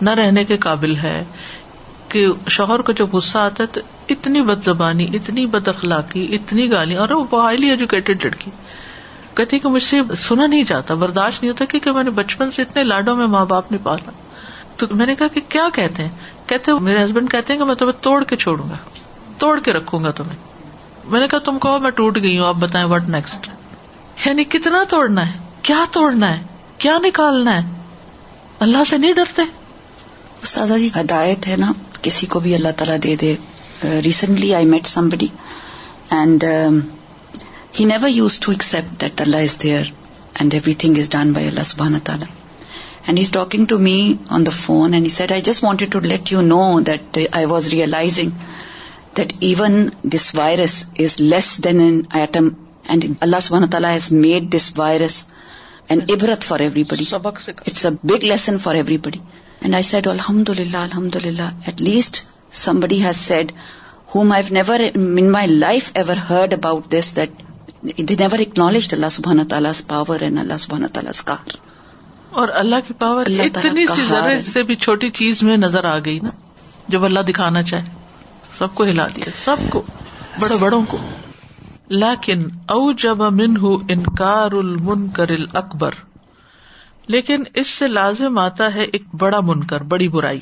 [0.00, 1.24] نہ رہنے کے قابل ہے
[2.08, 6.70] کہ شوہر کو جب غصہ آتا ہے تو اتنی بد زبانی اتنی بد اخلاقی اتنی
[6.70, 8.50] گالی، اور وہ ہائیلی ایجوکیٹڈ لڑکی۔
[9.34, 12.62] کہتی کہ مجھ سے سنا نہیں جاتا، برداشت نہیں ہوتا کیونکہ میں نے بچپن سے
[12.62, 14.10] اتنے لاڈوں میں ماں باپ نے پالا
[14.76, 16.10] تو میں نے کہا کہ کیا کہتے ہیں؟
[16.46, 18.76] کہتے میرے ہسبینڈ کہتے ہیں کہ میں تمہیں توڑ کے چھوڑوں گا،
[19.38, 20.55] توڑ کے رکھوں گا تمہیں۔
[21.08, 23.48] میں نے کہا تم کہو میں ٹوٹ گئی ہوں، آپ بتائیں وٹ نیکسٹ
[24.26, 26.42] یعنی کتنا توڑنا ہے؟ کیا توڑنا ہے؟
[26.78, 27.74] کیا نکالنا ہے؟
[28.60, 29.42] اللہ سے نہیں ڈرتے؟
[30.78, 33.34] جی ہدایت ہے نا، کسی کو بھی اللہ تعالیٰ دے دے۔
[34.04, 35.26] Recently I met some buddy
[36.10, 36.44] and
[37.78, 39.90] he never use to accept that Allah is there
[40.34, 42.26] and everything is done by Allah سبحان تعالیٰ
[43.06, 46.32] and he's talking to me on the phone and said I just wanted to let
[46.32, 48.30] you know that I was realising
[49.38, 52.48] even this virus is less than an atom
[52.88, 55.24] and Allah سبحان has made this virus
[55.90, 58.96] عبرت for every it's a big lesson for every
[59.62, 62.16] للہ at least
[62.52, 63.52] some has said
[64.14, 67.30] home I never in my life ever heard about this that
[67.98, 71.34] never acknowledge اللہ سبحانہ تعالیٰ power and اللہ سبحانہ تعالیٰ
[72.30, 76.20] اور اللہ کی power اتنی سی ذرے سے بھی چھوٹی چیز میں نظر آ گئی
[76.20, 76.30] نا
[76.88, 78.05] جب اللہ دکھانا چاہے۔
[78.52, 79.82] سب کو ہلا دیا، سب کو،
[80.40, 80.98] بڑے بڑوں کو۔
[81.90, 85.06] لیکن او جب من ہوں انکار المن
[85.54, 85.90] اکبر
[87.08, 90.40] لیکن اس سے لازم آتا ہے ایک بڑا منکر، بڑی برائی۔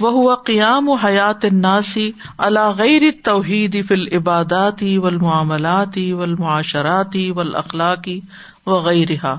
[0.00, 7.30] وہ ہوا قیام و حیات ناسی اللہ غیر توحید فل عباداتی ول معاملاتی ول معاشراتی
[7.30, 8.20] ول اخلاقی
[8.66, 9.34] وغیرہ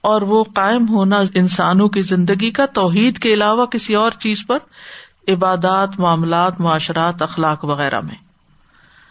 [0.00, 4.58] اور وہ قائم ہونا انسانوں کی زندگی کا توحید کے علاوہ کسی اور چیز پر
[5.28, 8.14] عبادات، معاملات، معاشرات، اخلاق وغیرہ میں۔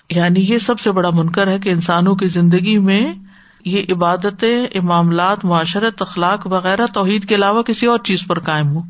[0.09, 3.13] یعنی یہ سب سے بڑا منکر ہے کہ انسانوں کی زندگی میں
[3.65, 8.81] یہ عبادتیں، معاملات، معاشرت، اخلاق وغیرہ توحید کے علاوہ کسی اور چیز پر قائم ہو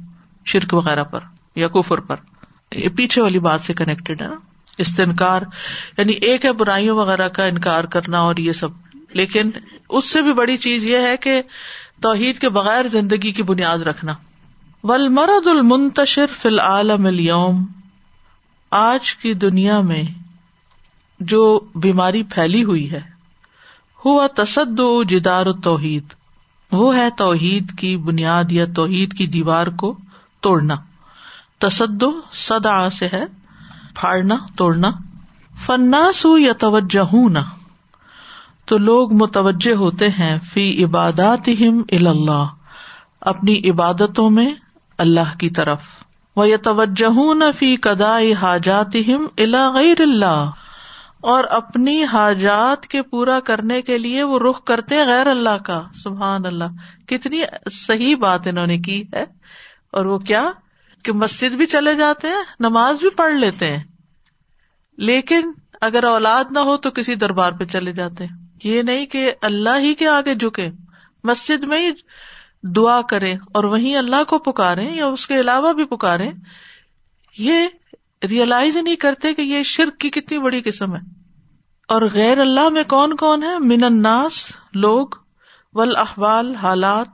[0.46, 1.20] شرک وغیرہ پر
[1.56, 2.16] یا کفر پر۔
[2.76, 4.36] یہ پیچھے والی بات سے کنیکٹڈ ہے نا۔
[4.78, 5.42] استنکار
[5.98, 8.70] یعنی ایک ہے برائیوں وغیرہ کا انکار کرنا اور یہ سب۔
[9.14, 9.52] لیکن
[9.90, 11.42] اس سے بھی بڑی چیز یہ ہے کہ
[12.02, 14.14] توحید کے بغیر زندگی کی بنیاد رکھنا۔
[14.84, 17.66] ولمرد المنتشر فی العالم اليوم،
[18.72, 20.04] آج کی دنیا میں
[21.20, 23.02] جو بیماری پھیلی ہوئی ہے،
[24.06, 26.04] ہوا تصد جدار توحید
[26.72, 29.98] وہ ہے توحید کی بنیاد یا توحید کی دیوار کو
[30.42, 30.76] توڑنا۔
[31.60, 33.24] تصد سدا سے ہے،
[33.96, 34.92] پھاڑنا، توڑنا۔
[35.66, 37.40] فناسو یا توجہ نہ
[38.66, 41.50] تو لوگ متوجہ ہوتے ہیں، فی عبادات
[41.92, 42.46] اللہ
[43.22, 44.54] اپنی عبادتوں میں
[44.98, 45.84] اللہ کی طرف۔
[46.36, 48.98] وہ یا توجہ فی کدا حاجات
[49.38, 50.52] الا غیر اللہ
[51.20, 55.84] اور اپنی حاجات کے پورا کرنے کے لیے وہ رخ کرتے ہیں غیر اللہ کا۔
[56.04, 56.64] سبحان اللہ۔
[57.08, 59.26] کتنی صحیح بات انہوں نے کی ہے۔
[59.92, 60.46] اور وہ کیا؟
[61.04, 63.84] کہ مسجد بھی چلے جاتے ہیں، نماز بھی پڑھ لیتے ہیں۔
[64.98, 69.34] لیکن اگر اولاد نہ ہو تو کسی دربار پہ چلے جاتے ہیں۔ یہ نہیں کہ
[69.42, 70.70] اللہ ہی کے آگے جھکے۔
[71.24, 71.92] مسجد میں ہی
[72.64, 76.30] دعا کریں اور وہیں اللہ کو پکارے یا اس کے علاوہ بھی پکارے
[77.38, 77.68] یہ
[78.30, 81.00] ریئلائز ہی نہیں کرتے کہ یہ شرک کی کتنی بڑی قسم ہے۔
[81.88, 85.08] اور غیر اللہ میں کون کون ہے؟ من الناس، لوگ
[85.74, 87.08] ول احوال حالات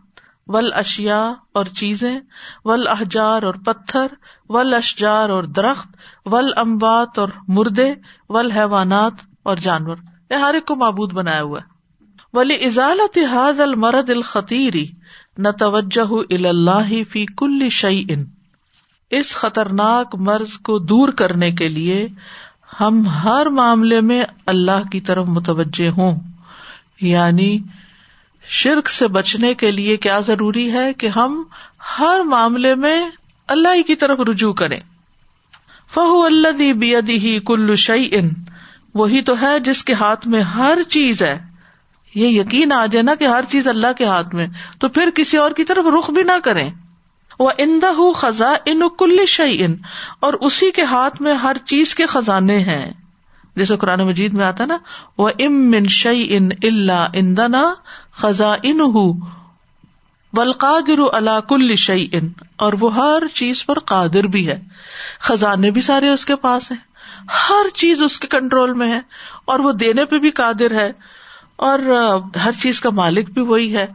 [0.47, 2.19] ول اشیا اور چیزیں
[2.65, 4.07] ول احجار اور پتھر
[4.49, 5.87] ول اشجار اور درخت
[6.25, 7.93] ول امبات اور مردے
[8.29, 9.97] ول حیوانات اور جانور۔
[10.29, 11.73] یہ ہر ایک کو معبود بنایا ہوا ہے۔
[12.33, 14.91] ولی ازالت حاض المرد الخطیری
[15.37, 18.19] نہ توجہ اللہ فی کل شعی ان
[19.09, 22.07] اس خطرناک مرض کو دور کرنے کے لیے
[22.79, 26.19] ہم ہر معاملے میں اللہ کی طرف متوجہ ہوں۔
[27.01, 27.59] یعنی
[28.47, 31.43] شرک سے بچنے کے لیے کیا ضروری ہے کہ ہم
[31.99, 33.09] ہر معاملے میں
[33.47, 34.79] اللہ کی طرف رجوع کریں۔
[35.93, 38.29] فہو اللہ بی کل شعی ان
[38.93, 41.52] وہی تو ہے جس کے ہاتھ میں ہر چیز ہے۔
[42.15, 44.47] یہ یقین آ جائے نا کہ ہر چیز اللہ کے ہاتھ میں،
[44.79, 46.69] تو پھر کسی اور کی طرف رخ بھی نہ کریں۔
[47.39, 49.75] وہ اندہ خزاں ان کل شعی ان
[50.19, 52.91] اور اسی کے ہاتھ میں ہر چیز کے خزانے ہیں۔
[53.55, 54.77] جیسے قرآن مجید میں آتا نا
[55.17, 57.63] وہ ام من شعی ان اللہ اندنا
[58.13, 58.79] خزاں ان
[60.33, 64.59] ولقادر اللہ کل شعی ان اور وہ ہر چیز پر قادر بھی ہے۔
[65.19, 66.77] خزانے بھی سارے اس کے پاس ہیں۔
[67.49, 68.99] ہر چیز اس کے کنٹرول میں ہے،
[69.45, 70.91] اور وہ دینے پہ بھی قادر ہے۔
[71.55, 71.79] اور
[72.45, 73.87] ہر چیز کا مالک بھی وہی ہے۔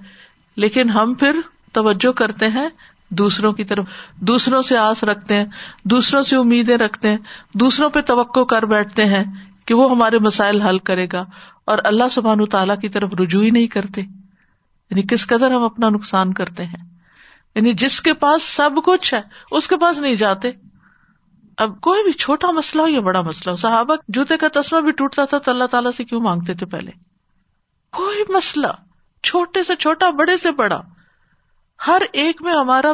[0.57, 1.40] لیکن ہم پھر
[1.73, 2.68] توجہ کرتے ہیں
[3.11, 3.85] دوسروں کی طرف،
[4.16, 5.44] دوسروں سے آس رکھتے ہیں،
[5.85, 7.16] دوسروں سے امیدیں رکھتے ہیں،
[7.55, 9.25] دوسروں پہ توقع کر بیٹھتے ہیں
[9.64, 11.25] کہ وہ ہمارے مسائل حل کرے گا۔
[11.64, 15.88] اور اللہ سبحان تعالیٰ کی طرف رجوع ہی نہیں کرتے۔ یعنی کس قدر ہم اپنا
[15.88, 16.87] نقصان کرتے ہیں۔
[17.55, 20.51] یعنی جس کے پاس سب کچھ ہے، اس کے پاس نہیں جاتے۔
[21.59, 24.92] اب کوئی بھی چھوٹا مسئلہ ہو یا بڑا مسئلہ ہو، صحابہ جوتے کا تسمہ بھی
[24.92, 27.08] ٹوٹتا تھا تو اللہ تعالیٰ سے کیوں مانگتے تھے پہلے؟
[27.92, 28.66] کوئی مسئلہ
[29.22, 30.81] چھوٹے سے چھوٹا، بڑے سے بڑا۔
[31.87, 32.92] ہر ایک میں ہمارا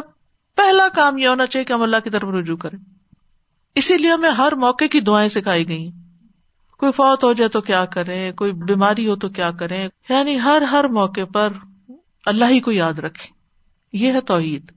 [0.55, 2.79] پہلا کام یہ ہونا چاہیے کہ ہم اللہ کی طرف رجوع کریں۔
[3.75, 5.91] اسی لیے ہمیں ہر موقع کی دعائیں سکھائی گئی
[6.77, 10.61] کوئی فوت ہو جائے تو کیا کریں؟ کوئی بیماری ہو تو کیا کریں؟ یعنی ہر
[10.61, 11.53] ہر موقع پر
[12.25, 13.29] اللہ ہی کو یاد رکھے
[13.97, 14.71] یہ ہے توحید۔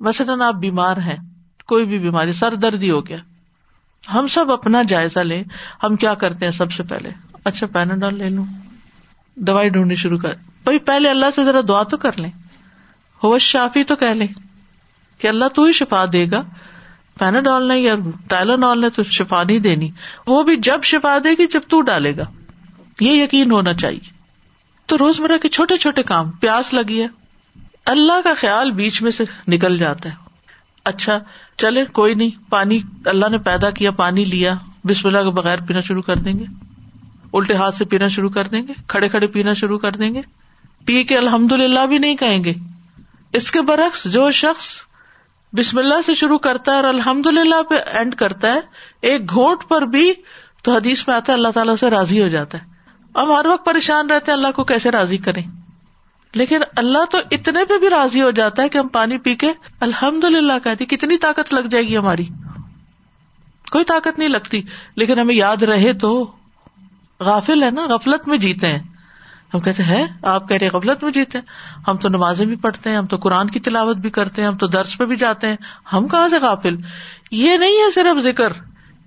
[0.00, 1.16] مثلاً آپ بیمار ہیں،
[1.66, 3.18] کوئی بھی بیماری، سر دردی ہو گیا۔
[4.14, 5.44] ہم سب اپنا جائزہ لیں۔
[5.82, 7.10] ہم کیا کرتے ہیں سب سے پہلے؟
[7.44, 8.44] اچھا پیناڈال لے لوں۔
[9.38, 10.30] دوائی ڈھونڈنی شروع کر
[10.64, 12.30] بھائی پہلے اللہ سے ذرا دعا تو کر لیں۔
[13.24, 14.26] ہوش شافی تو کہہ لیں
[15.18, 16.42] کہ اللہ تو ہی شفا دے گا۔
[17.18, 17.94] پیناڈال نے یا
[18.28, 19.90] ٹائلانال نے تو شفا نہیں دینی۔
[20.26, 22.24] وہ بھی جب شفا دے گی، جب تو ڈالے گا۔
[23.00, 24.10] یہ یقین ہونا چاہیے۔
[24.86, 27.06] تو روز مرہ کے چھوٹے چھوٹے کام، پیاس لگی ہے۔
[27.86, 30.14] اللہ کا خیال بیچ میں سے نکل جاتا ہے۔
[30.84, 31.18] اچھا
[31.56, 35.80] چلے کوئی نہیں، پانی، اللہ نے پیدا کیا، پانی لیا۔ بسم اللہ کے بغیر پینا
[35.80, 36.67] شروع کر دیں گے۔
[37.32, 40.20] الٹے ہاتھ سے پینا شروع کر دیں گے کھڑے کھڑے پینا شروع کر دیں گے
[40.86, 42.54] پی کے الحمد للہ بھی نہیں کہیں گے
[43.32, 44.66] اس کے برعکس جو شخص
[45.52, 48.60] بسم اللہ سے شروع کرتا ہے اور الحمد للہ پہ اینڈ کرتا ہے،
[49.00, 50.12] ایک گھونٹ پر بھی
[50.62, 52.66] تو حدیث میں آتا ہے اللہ تعالیٰ سے راضی ہو جاتا ہے۔
[53.18, 55.42] ہم ہر وقت پریشان رہتے ہیں اللہ کو کیسے راضی کریں۔
[56.34, 59.52] لیکن اللہ تو اتنے پہ بھی راضی ہو جاتا ہے کہ ہم پانی پی کے
[59.80, 62.24] الحمد للہ کہتی کتنی طاقت لگ جائے گی ہماری۔
[63.72, 64.62] کوئی طاقت نہیں لگتی،
[64.96, 66.32] لیکن ہمیں یاد رہے تو
[67.20, 68.82] غافل ہے نا، غفلت میں جیتے ہیں۔
[69.54, 71.44] ہم کہتے ہیں آپ کہہ رہے غفلت میں جیتے ہیں۔
[71.88, 74.56] ہم تو نمازیں بھی پڑھتے ہیں، ہم تو قرآن کی تلاوت بھی کرتے ہیں، ہم
[74.56, 75.56] تو درس پہ بھی جاتے ہیں۔
[75.92, 76.76] ہم کہاں سے غافل؟
[77.30, 78.52] یہ نہیں ہے صرف ذکر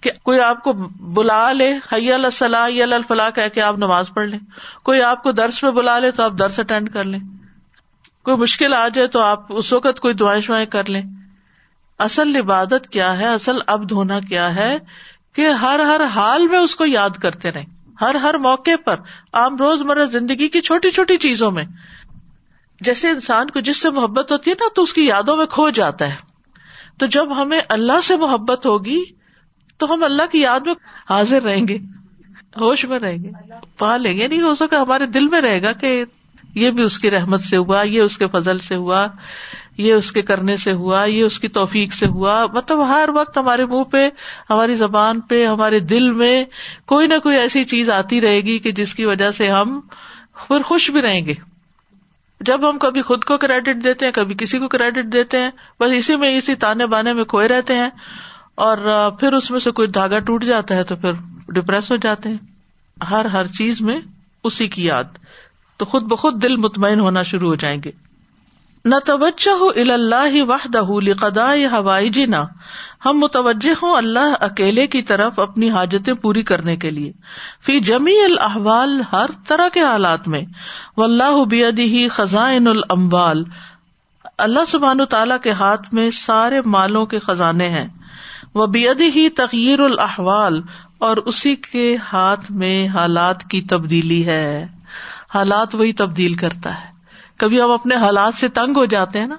[0.01, 0.73] کہ کوئی آپ کو
[1.13, 4.39] بلا لے، حی الصلاح الفلاح کہ کے آپ نماز پڑھ لیں۔
[4.83, 7.19] کوئی آپ کو درس پہ بلا لے تو آپ درس اٹینڈ کر لیں۔
[8.23, 11.01] کوئی مشکل آ جائے تو آپ اس وقت کوئی دعائیں شوائیں کر لیں۔
[11.99, 14.77] اصل عبادت کیا ہے؟ اصل ابد ہونا کیا ہے
[15.33, 18.95] کہ ہر ہر حال میں اس کو یاد کرتے رہیں۔ ہر ہر موقع پر
[19.33, 21.65] عام روز مرہ زندگی کی چھوٹی چھوٹی چیزوں میں۔
[22.81, 25.69] جیسے انسان کو جس سے محبت ہوتی ہے نا، تو اس کی یادوں میں کھو
[25.69, 26.15] جاتا ہے۔
[26.99, 29.03] تو جب ہمیں اللہ سے محبت ہوگی،
[29.77, 30.73] تو ہم اللہ کی یاد میں
[31.09, 31.77] حاضر رہیں گے،
[32.61, 33.29] ہوش میں رہیں گے۔
[33.77, 36.03] پا لیں گے۔ نہیں، ہو سکا ہمارے دل میں رہے گا کہ
[36.55, 39.07] یہ بھی اس کی رحمت سے ہوا، یہ اس کے فضل سے ہوا۔
[39.77, 43.37] یہ اس کے کرنے سے ہوا، یہ اس کی توفیق سے ہوا۔ مطلب ہر وقت
[43.37, 44.09] ہمارے منہ پہ،
[44.49, 46.45] ہماری زبان پہ، ہمارے دل میں
[46.85, 49.79] کوئی نہ کوئی ایسی چیز آتی رہے گی کہ جس کی وجہ سے ہم
[50.47, 51.33] پھر خوش بھی رہیں گے۔
[52.41, 55.91] جب ہم کبھی خود کو کریڈٹ دیتے ہیں، کبھی کسی کو کریڈٹ دیتے ہیں، بس
[55.93, 57.89] اسی میں، اسی تانے بانے میں کھوئے رہتے ہیں
[58.55, 58.77] اور
[59.11, 61.11] پھر اس میں سے کوئی دھاگا ٹوٹ جاتا ہے تو پھر
[61.47, 62.37] ڈپریس ہو جاتے ہیں۔
[63.09, 63.99] ہر ہر چیز میں
[64.43, 65.03] اسی کی یاد۔
[65.77, 68.10] تو خود بخود دل مطمئن ہونا شروع ہو جائیں گے۔
[68.85, 72.43] نہ توجہ اللہ وحدہ لقضاء حوائجنا،
[73.05, 77.11] ہم متوجہ ہوں اللہ اکیلے کی طرف اپنی حاجتیں پوری کرنے کے لیے۔
[77.65, 80.41] فی جمی الحوال ہر طرح کے حالات میں
[80.97, 83.43] و اللہ بیدی خزائن الاموال۔
[84.37, 87.87] اللہ سبحان تعالیٰ کے ہاتھ میں سارے مالوں کے خزانے ہیں۔
[88.53, 90.61] وہ بیدی ہی تغیر الحوال
[90.97, 94.67] اور اسی کے ہاتھ میں حالات کی تبدیلی ہے۔
[95.33, 96.90] حالات وہی تبدیل کرتا ہے۔
[97.41, 99.35] کبھی ہم اپنے حالات سے تنگ ہو جاتے ہیں نا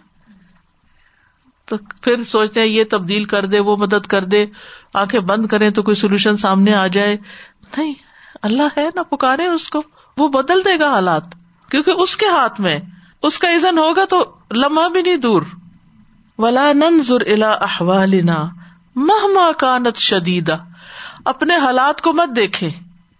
[1.65, 4.47] تو پھر سوچتے ہیں یہ تبدیل کر دے، وہ مدد کر دے،
[4.95, 7.17] آنکھیں بند کرے تو کوئی سولوشن سامنے آ جائے۔
[7.77, 7.95] نہیں،
[8.43, 9.83] اللہ ہے نا، پکارے اس کو۔
[10.19, 11.23] وہ بدل دے گا حالات۔
[11.71, 12.79] کیونکہ اس کے ہاتھ میں،
[13.23, 15.43] اس کا عزن ہوگا تو لمحہ بھی نہیں دور۔
[16.39, 18.45] ولا ننظر الا احوالنا
[18.97, 20.55] مہما کانت شدیدا
[21.25, 22.71] اپنے حالات کو مت دیکھے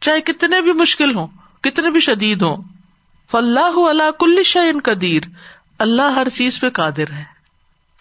[0.01, 1.27] چاہے کتنے بھی مشکل ہوں،
[1.61, 2.72] کتنے بھی شدید ہوں۔
[3.33, 5.23] فلاح اللہ کل شعین قدیر۔
[5.79, 7.25] اللہ ہر چیز پہ قادر ہے۔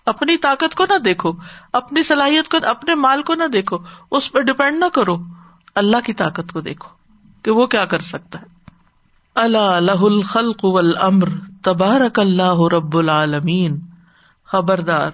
[0.05, 1.31] اپنی طاقت کو نہ دیکھو،
[1.73, 3.77] اپنی صلاحیت کو، اپنے مال کو نہ دیکھو،
[4.11, 5.17] اس پہ ڈپینڈ نہ کرو۔
[5.75, 6.89] اللہ کی طاقت کو دیکھو
[7.41, 8.45] کہ وہ کیا کر سکتا ہے۔
[9.35, 11.27] اللہ الہ الخلق والامر،
[11.63, 13.79] تبارک اللہ رب العالمین۔
[14.45, 15.11] خبردار،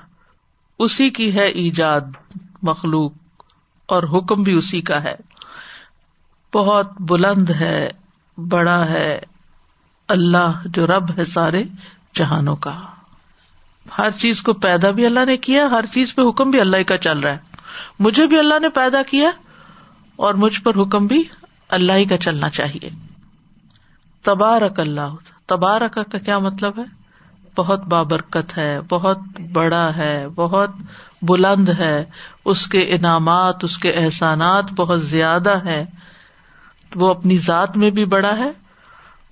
[0.80, 2.01] اسی کی ہے ایجاد
[2.62, 3.12] مخلوق،
[3.86, 5.15] اور حکم بھی اسی کا ہے۔
[6.53, 7.89] بہت بلند ہے،
[8.38, 9.19] بڑا ہے۔
[10.07, 11.63] اللہ جو رب ہے سارے
[12.15, 12.81] جہانوں کا۔
[13.97, 16.97] ہر چیز کو پیدا بھی اللہ نے کیا، ہر چیز پہ حکم بھی اللہ کا
[16.97, 17.37] چل رہا ہے۔
[17.99, 19.29] مجھے بھی اللہ نے پیدا کیا
[20.15, 21.23] اور مجھ پر حکم بھی
[21.69, 22.89] اللہ ہی کا چلنا چاہیے۔
[24.23, 25.15] تبارک اللہ،
[25.45, 26.83] تبارک کا کیا مطلب ہے؟
[27.55, 29.19] بہت بابرکت ہے، بہت
[29.53, 30.69] بڑا ہے، بہت
[31.21, 32.05] بلند ہے۔
[32.45, 35.85] اس کے انعامات، اس کے احسانات بہت زیادہ ہے
[36.95, 38.66] وہ اپنی ذات میں بھی بڑا ہے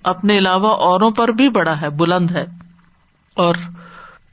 [0.06, 2.44] اپنے علاوہ اوروں پر بھی بڑا ہے، بلند ہے۔
[3.34, 3.54] اور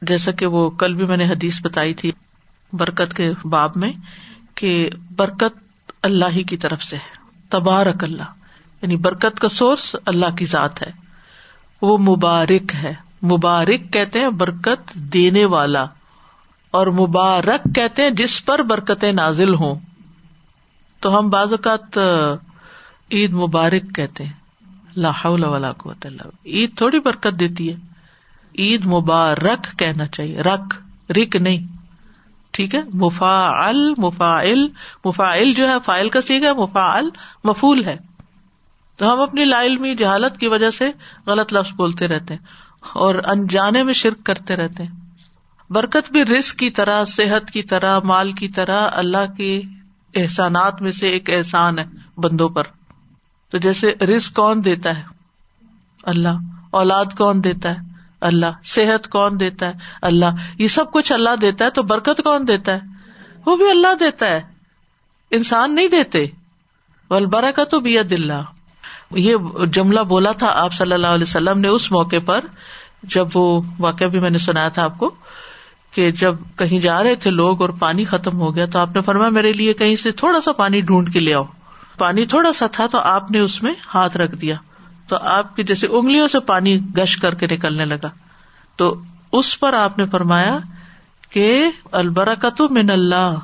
[0.02, 2.12] جیسا کہ وہ کل بھی میں نے حدیث بتائی تھی
[2.74, 3.92] برکت کے باب میں
[4.56, 8.24] کہ برکت اللہ ہی کی طرف سے ہے، تبارک اللہ۔
[8.82, 10.92] یعنی برکت کا سورس اللہ کی ذات ہے۔
[11.82, 15.86] وہ مبارک ہے۔ مبارک کہتے ہیں برکت دینے والا۔
[16.72, 19.76] اور مبارک کہتے ہیں جس پر برکتیں نازل ہوں۔
[21.00, 21.98] تو ہم بعض اوقات
[23.12, 24.42] عید مبارک کہتے ہیں۔
[24.97, 27.75] ولا قوت اللہ عید تھوڑی برکت دیتی ہے۔
[28.60, 30.77] عید مبارک کہنا چاہیے۔ رکھ
[31.12, 31.67] رک نہیں۔
[32.51, 33.51] ٹھیک ہے؟ مفا
[33.97, 34.41] مفا
[35.06, 36.99] مفا جو ہے فائل کا سیگا مفا
[37.43, 37.97] مفول ہے۔
[38.97, 40.91] تو ہم اپنی لا علمی جہالت کی وجہ سے
[41.25, 42.45] غلط لفظ بولتے رہتے ہیں
[42.93, 44.91] اور انجانے میں شرک کرتے رہتے ہیں۔
[45.69, 49.62] برکت بھی رسک کی طرح، صحت کی طرح، مال کی طرح، اللہ کے
[50.15, 51.86] احسانات میں سے ایک احسان ہے
[52.17, 52.63] بندوں پر۔
[53.54, 55.04] تو جیسے رسک کون دیتا ہے؟
[56.04, 56.38] اللہ.
[56.72, 57.76] اولاد کون دیتا ہے؟
[58.22, 58.46] اللہ.
[58.63, 60.26] صحت کون دیتا ہے؟ اللہ.
[60.58, 62.80] یہ سب کچھ اللہ دیتا ہے تو برکت کون دیتا ہے؟
[63.46, 64.42] وہ بھی اللہ دیتا ہے.
[65.32, 66.26] انسان نہیں دیتے.
[67.10, 68.42] البرا کا تو بھی اللہ.
[69.12, 69.36] یہ
[69.72, 72.46] جملہ بولا تھا آپ صلی اللہ علیہ وسلم نے اس موقع پر،
[73.04, 75.16] جب وہ واقعہ بھی میں نے سنایا تھا آپ کو،
[75.92, 79.02] کہ جب کہیں جا رہے تھے لوگ اور پانی ختم ہو گیا تو آپ نے
[79.02, 81.44] فرمایا، میرے لیے کہیں سے تھوڑا سا پانی ڈھونڈ کے لے آؤ۔
[81.97, 84.56] پانی تھوڑا سا تھا تو آپ نے اس میں ہاتھ رکھ دیا
[85.08, 88.10] تو آپ کی جیسے انگلیوں سے پانی گش کر کے نکلنے لگا
[88.75, 89.01] تو
[89.32, 90.58] اس پر آپ نے فرمایا
[91.29, 93.36] کہ البرا کا تو من اللہ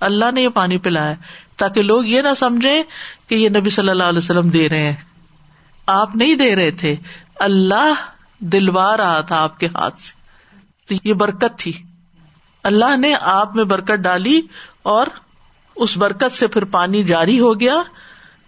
[0.00, 1.14] اللہ نے یہ پانی پلایا
[1.56, 2.82] تاکہ لوگ یہ نہ سمجھے
[3.28, 4.96] کہ یہ نبی صلی اللہ علیہ وسلم دے رہے ہیں۔
[5.86, 6.96] آپ نہیں دے رہے تھے،
[7.36, 7.92] اللہ
[8.38, 10.12] دلوا رہا تھا آپ کے ہاتھ سے۔
[10.86, 11.72] تو یہ برکت تھی۔
[12.62, 14.40] اللہ نے آپ میں برکت ڈالی
[14.82, 15.06] اور
[15.78, 17.82] اس برکت سے پھر پانی جاری ہو گیا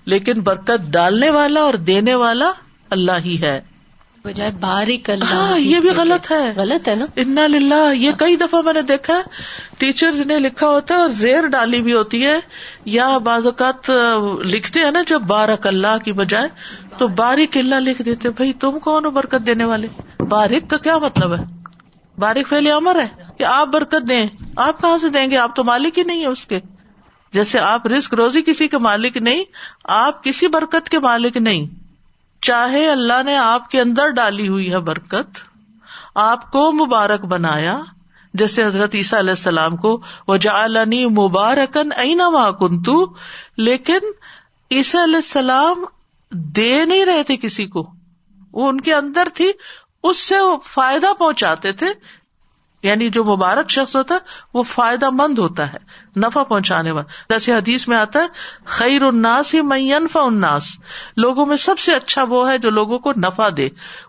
[0.04, 2.52] لیکن برکت ڈالنے والا اور دینے والا
[2.90, 3.60] اللہ ہی ہے۔
[4.24, 8.36] بجائے باریک اللہ ہاں یہ بھی غلط ہے۔ غلط ہے نا؟ انا للہ یہ کئی
[8.36, 9.22] دفعہ میں نے دیکھا
[9.78, 12.40] ٹیچر نے لکھا ہوتا ہے اور زیر ڈالی بھی ہوتی ہے۔
[12.84, 13.90] یا بعض اوقات
[14.46, 16.48] لکھتے ہیں نا جب بارک اللہ کی بجائے
[16.96, 19.86] تو باریک اللہ لکھ دیتے بھائی تم کون ہو برکت دینے والے؟
[20.22, 21.44] باریک کا کیا مطلب ہے؟
[22.18, 25.64] باریک پھیلے امر ہے کہ آپ برکت دیں۔ آپ کہاں سے دیں گے؟ آپ تو
[25.64, 26.60] مالک ہی نہیں ہے اس کے۔
[27.32, 29.44] جیسے آپ رسک روزی کسی کے مالک نہیں،
[29.84, 31.66] آپ کسی برکت کے مالک نہیں۔
[32.40, 35.38] چاہے اللہ نے آپ کے اندر ڈالی ہوئی ہے برکت،
[36.14, 37.78] آپ کو مبارک بنایا۔
[38.34, 43.06] جیسے حضرت عیسیٰ علیہ السلام کو وہ جالنی مبارکن اینا وا کنتو
[43.56, 43.98] لیکن
[44.70, 45.84] عیسیٰ علیہ السلام
[46.30, 47.92] دے نہیں رہے تھے کسی کو۔
[48.52, 49.52] وہ ان کے اندر تھی،
[50.02, 51.86] اس سے وہ فائدہ پہنچاتے تھے۔
[52.82, 54.20] یعنی جو مبارک شخص ہوتا ہے،
[54.54, 55.78] وہ فائدہ مند ہوتا ہے،
[56.16, 58.26] نفع پہنچانے والا۔ جیسے حدیث میں آتا ہے،
[58.64, 60.64] خیر الناس ہی مینفا اناس
[61.16, 63.68] لوگوں میں سب سے اچھا وہ ہے جو لوگوں کو نفع دے۔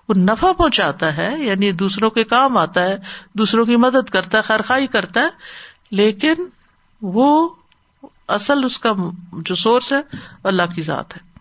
[0.10, 2.98] وہ نفع پہنچاتا ہے یعنی دوسروں کے کام آتا ہے،
[3.34, 5.28] دوسروں کی مدد کرتا ہے، خیرخائی کرتا ہے۔
[5.92, 6.34] لیکن
[7.02, 7.50] وہ
[8.28, 8.90] اصل اس کا
[9.34, 10.02] جو سورس ہے،
[10.44, 11.32] اللہ کی ذات ہے۔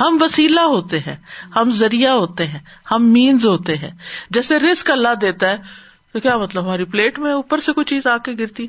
[0.00, 1.16] ہم وسیلہ ہوتے ہیں،
[1.56, 2.58] ہم ذریعہ ہوتے ہیں،
[2.90, 3.90] ہم مینز ہوتے ہیں۔
[4.30, 8.06] جیسے رسک اللہ دیتا ہے تو کیا مطلب ہماری پلیٹ میں اوپر سے کوئی چیز
[8.06, 8.66] آ کے گرتی؟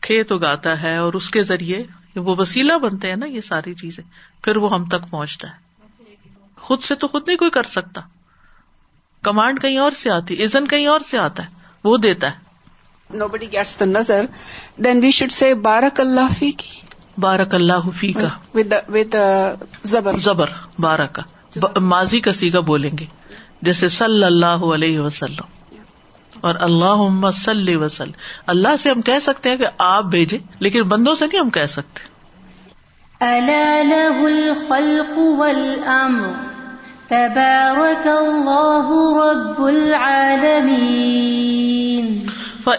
[0.00, 1.82] کھیت اگاتا ہے اور اس کے ذریعے
[2.16, 4.04] وہ وسیلہ بنتے ہیں نا یہ ساری چیزیں
[4.44, 5.54] پھر وہ ہم تک پہنچتا ہے۔
[6.56, 8.00] خود سے تو خود نہیں کوئی کر سکتا۔
[9.22, 11.48] کمانڈ کہیں اور سے آتی ازن کہیں اور سے آتا ہے
[11.84, 12.50] وہ دیتا ہے۔
[13.16, 14.24] نو بڈی گیٹس دا نظر
[14.76, 16.80] دین وی شوڈ سے بارک اللہ فی کی
[17.18, 18.28] بارک اللہ فی کا
[18.88, 19.14] ود
[19.84, 21.22] زبر زبر بارہ کا
[21.80, 23.06] ماضی کا سیگا بولیں گے
[23.62, 25.59] جیسے صلی اللہ علیہ وسلم
[26.40, 28.12] اور اللہ صلی وسلم۔
[28.46, 31.66] اللہ سے ہم کہہ سکتے ہیں کہ آپ بھیجے لیکن بندوں سے نہیں ہم کہہ
[31.66, 32.20] سکتے۔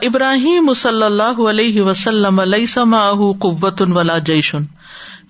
[0.01, 4.63] ابراہیم صلی اللہ علیہ وسلم علیہ سما قوت ولا جیشن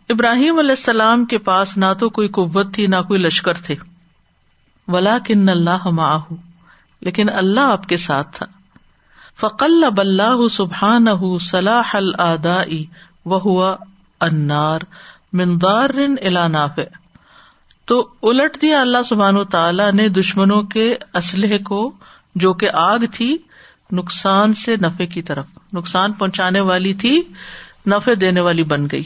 [0.10, 3.76] ابراہیم علیہ السلام کے پاس نہ تو کوئی قوت تھی نہ کوئی لشکر تھے۔
[4.88, 5.88] ولا کن اللہ
[7.02, 8.46] لیکن اللہ آپ کے ساتھ تھا۔
[9.40, 11.06] فقل اب اللہ سبحان
[11.40, 12.86] صلاح الدائی
[13.26, 13.76] وہ ہوا
[14.22, 14.80] انار
[15.34, 15.90] مندار
[16.22, 16.80] الاناف
[17.86, 21.92] تو الٹ دیا اللہ سبحان تعالیٰ نے دشمنوں کے اسلحے کو
[22.36, 23.38] جو کہ آگ تھی،
[23.92, 27.22] نقصان سے نفے کی طرف، نقصان پہنچانے والی تھی
[27.88, 29.04] نفے دینے والی بن گئی۔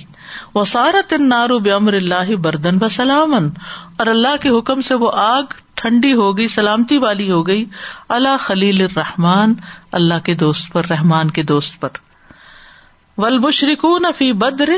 [0.54, 3.50] وہ سارا تن نارو بمر اللہ بردن بسلامن
[3.98, 5.43] اور اللہ کے حکم سے وہ آگ
[5.74, 7.66] ٹھنڈی ہو گئی، سلامتی والی ہو گئی۔
[8.10, 9.54] اللہ خلیل الرحمان
[9.91, 11.89] اللہ کے دوست پر، رحمان کے دوست پر۔
[13.18, 14.70] ولبشرکون فی بدر،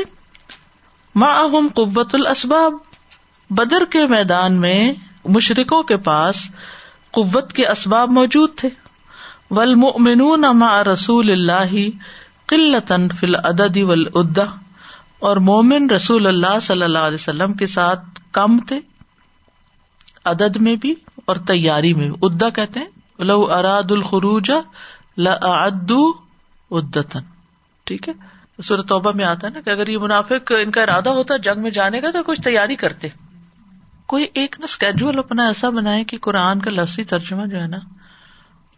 [1.14, 2.72] معہم قوت الاسباب۔
[3.50, 4.92] بدر کے میدان میں
[5.24, 6.50] مشرقوں کے پاس
[7.10, 8.68] قوت کے اسباب موجود تھے۔
[9.50, 11.88] ولمؤمنون مع رسول اللہ
[12.46, 14.44] قلتن فی العدد والعدہ۔
[15.18, 18.80] اور مومن رسول اللہ صلی اللہ علیہ وسلم کے ساتھ کم تھے۔
[20.30, 24.50] عدد میں بھی اور تیاری میں بھی۔ ادا کہتے ہیں، لو اراد الخروج
[25.18, 26.08] لعدو
[26.70, 27.20] ادتن
[27.84, 28.14] ٹھیک ہے؟
[28.62, 31.62] سورت توبہ میں آتا ہے نا کہ اگر یہ منافق ان کا ارادہ ہوتا جنگ
[31.62, 33.08] میں جانے کا، تو کچھ تیاری کرتے۔
[34.06, 37.78] کوئی ایک نا اسکیجول اپنا ایسا بنائے کہ قرآن کا لفظی ترجمہ جو ہے نا،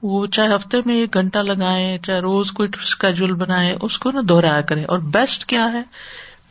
[0.03, 4.21] وہ چاہے ہفتے میں ایک گھنٹہ لگائے، چاہے روز کوئی اسکیجول بنائے، اس کو نا
[4.25, 5.83] دوہرایا کرے۔ اور بیسٹ کیا ہے؟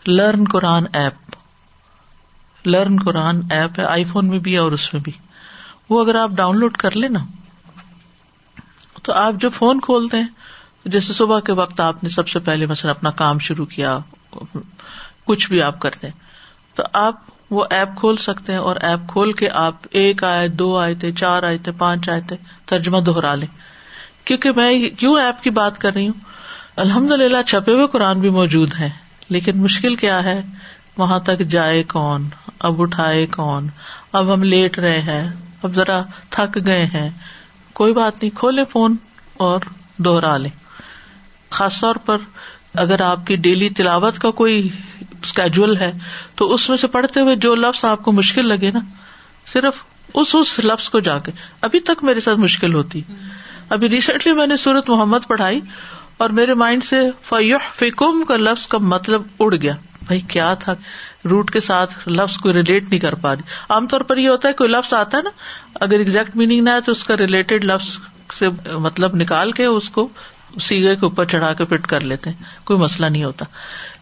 [0.07, 1.13] Learn Quran app
[2.65, 5.11] learn Quran app ہے، آئی فون میں بھی اور اس میں بھی۔
[5.89, 7.19] وہ اگر آپ ڈاؤن لوڈ کر لیں نا،
[9.03, 10.27] تو آپ جب فون کھولتے ہیں،
[10.85, 13.97] جیسے صبح کے وقت آپ نے سب سے پہلے مثلاً اپنا کام شروع کیا،
[15.25, 16.13] کچھ بھی آپ کرتے ہیں،
[16.75, 17.15] تو آپ
[17.49, 21.11] وہ ایپ کھول سکتے ہیں اور ایپ کھول کے آپ ایک آئے دو آئے تھے
[21.11, 22.35] چار آئے تھے پانچ آئے تھے
[22.65, 23.47] ترجمہ دوہرا لیں۔
[24.25, 26.19] کیونکہ میں کیوں ایپ کی بات کر رہی ہوں؟
[26.75, 28.89] الحمد للہ چھپے ہوئے قرآن بھی موجود ہیں،
[29.29, 30.41] لیکن مشکل کیا ہے؟
[30.99, 32.29] وہاں تک جائے کون؟
[32.59, 33.67] اب اٹھائے کون؟
[34.13, 35.31] اب ہم لیٹ رہے ہیں۔
[35.63, 37.09] اب ذرا تھک گئے ہیں۔
[37.73, 38.95] کوئی بات نہیں، کھولے فون
[39.37, 39.59] اور
[39.97, 40.51] دوہرا لیں۔
[41.49, 42.17] خاص طور پر
[42.73, 44.69] اگر آپ کی ڈیلی تلاوت کا کوئی
[45.23, 45.91] اسکیجل ہے،
[46.35, 48.79] تو اس میں سے پڑھتے ہوئے جو لفظ آپ کو مشکل لگے نا،
[49.53, 49.83] صرف
[50.13, 51.31] اس اس لفظ کو جا کے۔
[51.61, 53.01] ابھی تک میرے ساتھ مشکل ہوتی۔
[53.69, 55.59] ابھی ریسنٹلی میں نے سورت محمد پڑھائی
[56.17, 59.75] اور میرے مائنڈ سے فیوح فکم کا لفظ کا مطلب اڑ گیا۔
[60.09, 60.73] بھائی کیا تھا؟
[61.25, 64.47] روٹ کے ساتھ لفظ کو ریلیٹ نہیں کر پا رہی۔ عام طور پر یہ ہوتا
[64.47, 65.29] ہے کوئی لفظ آتا ہے نا،
[65.75, 67.97] اگر ایگزیکٹ میننگ نہ آئے تو اس کا ریلیٹڈ لفظ
[68.39, 70.07] سے مطلب نکال کے اس کو
[70.61, 73.45] سیگے کے اوپر چڑھا کے فٹ کر لیتے ہیں۔ کوئی مسئلہ نہیں ہوتا۔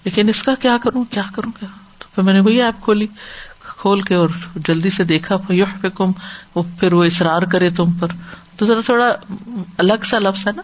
[0.04, 3.08] لیکن اس کا کیا کروں؟ کیا کروں؟ کیا؟ تو پھر میں نے وہی ایپ کھولی،
[3.60, 5.38] کھول کے اور جلدی سے دیکھا
[5.94, 6.12] کم
[6.80, 8.08] پھر وہ اصرار کرے تم پر۔
[8.58, 9.14] تو ذرا تھوڑا
[9.78, 10.62] الگ سا لفظ ہے نا۔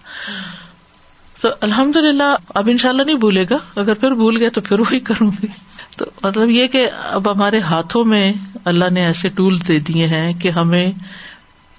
[1.43, 4.61] تو الحمد للہ اب ان شاء اللہ نہیں بھولے گا۔ اگر پھر بھول گیا تو
[4.61, 5.47] پھر وہی کروں گی۔
[5.97, 8.33] تو مطلب یہ کہ اب ہمارے ہاتھوں میں
[8.65, 10.91] اللہ نے ایسے ٹول دے دیے ہیں کہ ہمیں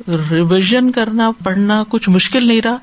[0.08, 2.76] ریویژن کرنا، پڑھنا کچھ مشکل نہیں رہا۔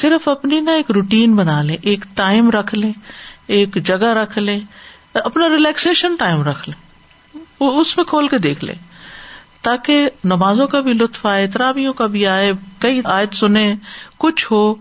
[0.00, 2.92] صرف اپنی نا ایک روٹین بنا لیں، ایک ٹائم رکھ لیں،
[3.46, 4.60] ایک جگہ رکھ لیں،
[5.14, 8.74] اپنا ریلیکسیشن ٹائم رکھ لیں۔ وہ اس میں کھول کے دیکھ لیں۔
[9.62, 13.74] تاکہ نمازوں کا بھی لطف آئے ترابیوں کا بھی آئے، کئی آیت سنیں،
[14.18, 14.74] کچھ ہو۔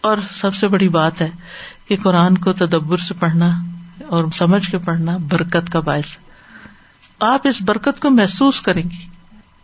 [0.00, 1.30] اور سب سے بڑی بات ہے
[1.88, 3.62] کہ قرآن کو تدبر سے پڑھنا
[4.08, 6.18] اور سمجھ کے پڑھنا برکت کا باعث
[7.20, 9.06] آپ اس برکت کو محسوس کریں گی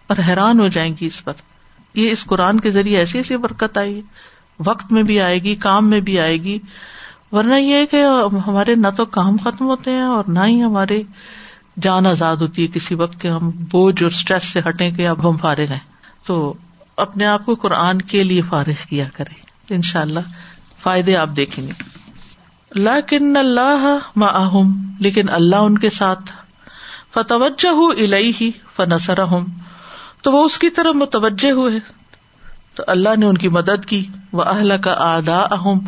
[0.06, 1.32] اور حیران ہو جائیں گی اس پر۔
[1.94, 4.02] یہ اس قرآن کے ذریعے ایسی ایسی برکت آئی،
[4.58, 6.58] وقت میں بھی آئے گی، کام میں بھی آئے گی۔
[7.32, 8.04] ورنہ یہ ہے کہ
[8.46, 11.02] ہمارے نہ تو کام ختم ہوتے ہیں اور نہ ہی ہمارے
[11.80, 15.30] جان آزاد ہوتی ہے کسی وقت کے ہم بوجھ اور اسٹریس سے ہٹیں کہ اب
[15.30, 15.78] ہم فارغ ہیں۔
[16.26, 16.54] تو
[16.96, 20.20] اپنے آپ کو قرآن کے لیے فارغ کیا کرے ان شاء اللہ
[20.82, 21.72] فائدے آپ دیکھیں گے۔
[22.74, 26.32] لاکن اللہ معہم، لیکن اللہ ان کے ساتھ۔
[27.14, 27.68] فتوجہ
[28.40, 29.46] ہی فنسر ہوں
[30.22, 31.72] تو وہ اس کی طرف متوجہ ہوئے۔
[32.74, 35.78] تو اللہ نے ان کی مدد کی۔ وہ اہل کا آدا اہم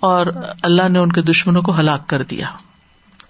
[0.00, 0.26] اور
[0.62, 2.46] اللہ نے ان کے دشمنوں کو ہلاک کر دیا۔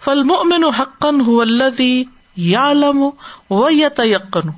[0.00, 2.02] فلم امن حقن
[2.36, 3.08] یا لم
[3.50, 4.50] و یا تیقن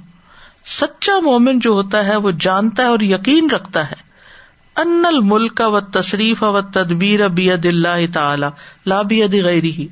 [0.64, 4.05] سچا مومن جو ہوتا ہے، وہ جانتا ہے اور یقین رکھتا ہے۔
[4.76, 8.46] ان الملک و تصریف و تدبیر بید اللہ تعالی
[8.86, 9.88] لابید غیری ہی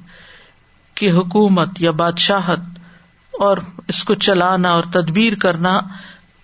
[0.95, 2.61] کی حکومت یا بادشاہت
[3.41, 3.57] اور
[3.89, 5.81] اس کو چلانا اور تدبیر کرنا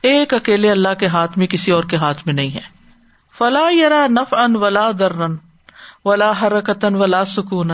[0.02, 2.60] ایک اکیلے اللہ کے ہاتھ میں، کسی اور کے ہاتھ میں نہیں ہے۔
[3.38, 5.36] فلا یرا نف ان ولا درن
[6.04, 7.70] ولا حرکتن ولا سکون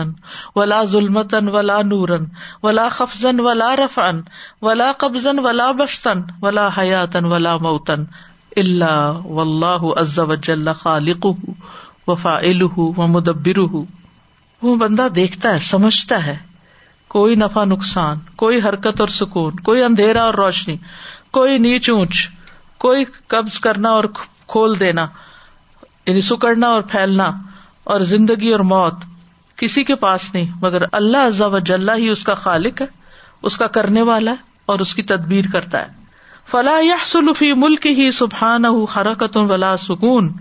[0.55, 2.25] ولا ظلمتن ولا نورن
[2.63, 4.19] ولا خفزن ولا رفن
[4.61, 8.03] ولا قبضن ولا بستن ولا حیاتن ولا موتن
[8.57, 11.25] اللہ و اللہ عز وجل خالق
[12.07, 12.35] وفا
[12.97, 13.59] و مدبر
[14.61, 16.37] وہ بندہ دیکھتا ہے، سمجھتا ہے۔
[17.07, 20.75] کوئی نفع نقصان، کوئی حرکت اور سکون، کوئی اندھیرا اور روشنی،
[21.31, 22.29] کوئی نیچ اونچ،
[22.77, 24.03] کوئی قبض کرنا اور
[24.47, 25.05] کھول دینا
[26.05, 27.31] یعنی سکڑنا اور پھیلنا،
[27.83, 28.93] اور زندگی اور موت،
[29.55, 32.87] کسی کے پاس نہیں۔ مگر اللہ عزا و جل ہی اس کا خالق ہے،
[33.41, 34.35] اس کا کرنے والا ہے
[34.65, 36.06] اور اس کی تدبیر کرتا ہے۔
[36.51, 40.33] فلاح یا سلفی ملک ہی سبحان حرکت ولا سکون۔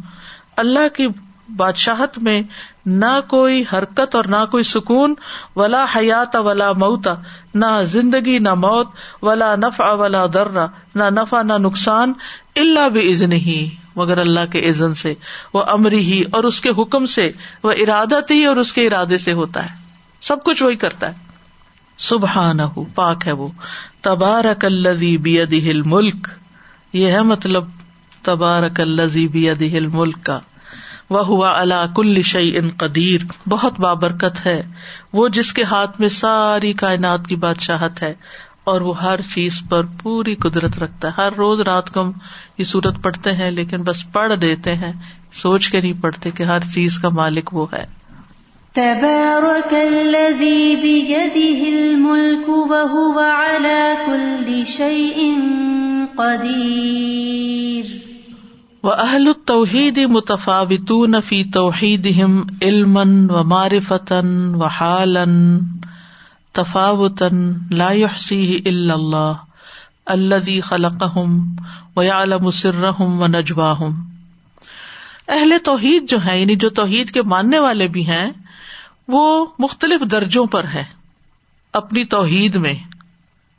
[0.57, 1.09] اللہ کی
[1.57, 2.43] بادشاہت میں
[2.87, 5.15] نہ کوئی حرکت اور نہ کوئی سکون،
[5.57, 7.15] ولا حیات ولا موتا
[7.55, 8.87] نہ زندگی نہ موت،
[9.23, 12.13] ولا نفع ولا درا نہ نفع نہ نقصان
[12.57, 15.15] اللہ بھی عزن ہی مگر اللہ کے عزن سے،
[15.55, 17.33] وہ امری ہی اور اس کے حکم سے،
[17.63, 19.75] وہ ارادت ہی اور اس کے ارادے سے ہوتا ہے۔
[20.21, 21.26] سب کچھ وہی کرتا ہے۔
[21.99, 22.59] سبحان
[22.95, 23.49] پاک ہے وہ۔
[24.01, 26.29] تبارک الذی بیدہ الملک۔
[26.93, 27.65] یہ ہے مطلب
[28.23, 30.39] تبارک الذی بیدہ الملک کا۔
[31.11, 34.63] وہ ہوا اللہ کل شعی ان قدیر۔ بہت بابرکت ہے۔
[35.13, 38.15] وہ جس کے ہاتھ میں ساری کائنات کی بادشاہت ہے۔
[38.65, 42.13] اور وہ ہر چیز پر پوری قدرت رکھتا ہے۔ ہر روز رات کو ہم
[42.59, 44.93] یہ صورت پڑھتے ہیں، لیکن بس پڑھ دیتے ہیں۔
[45.33, 47.96] سوچ کے نہیں پڑھتے کہ ہر چیز کا مالک وہ ہے۔
[48.77, 55.23] تبارك الذي بيده الملك وهو على كل شيء
[56.19, 57.95] قدير.
[58.83, 65.25] و اہل التوحید متفاوتون فی توحیدہم علما و معرفتن و حالا
[66.53, 69.45] تفاوتن لا يحصیہ الا اللہ
[70.07, 71.41] الذي خلقهم
[71.97, 74.01] ويعلم سرهم ونجواهم.
[75.29, 78.27] اہل توحید جو ہیں یعنی جو توحید کے ماننے والے بھی ہیں
[79.09, 80.85] وہ مختلف درجوں پر ہے۔
[81.73, 82.75] اپنی توحید میں۔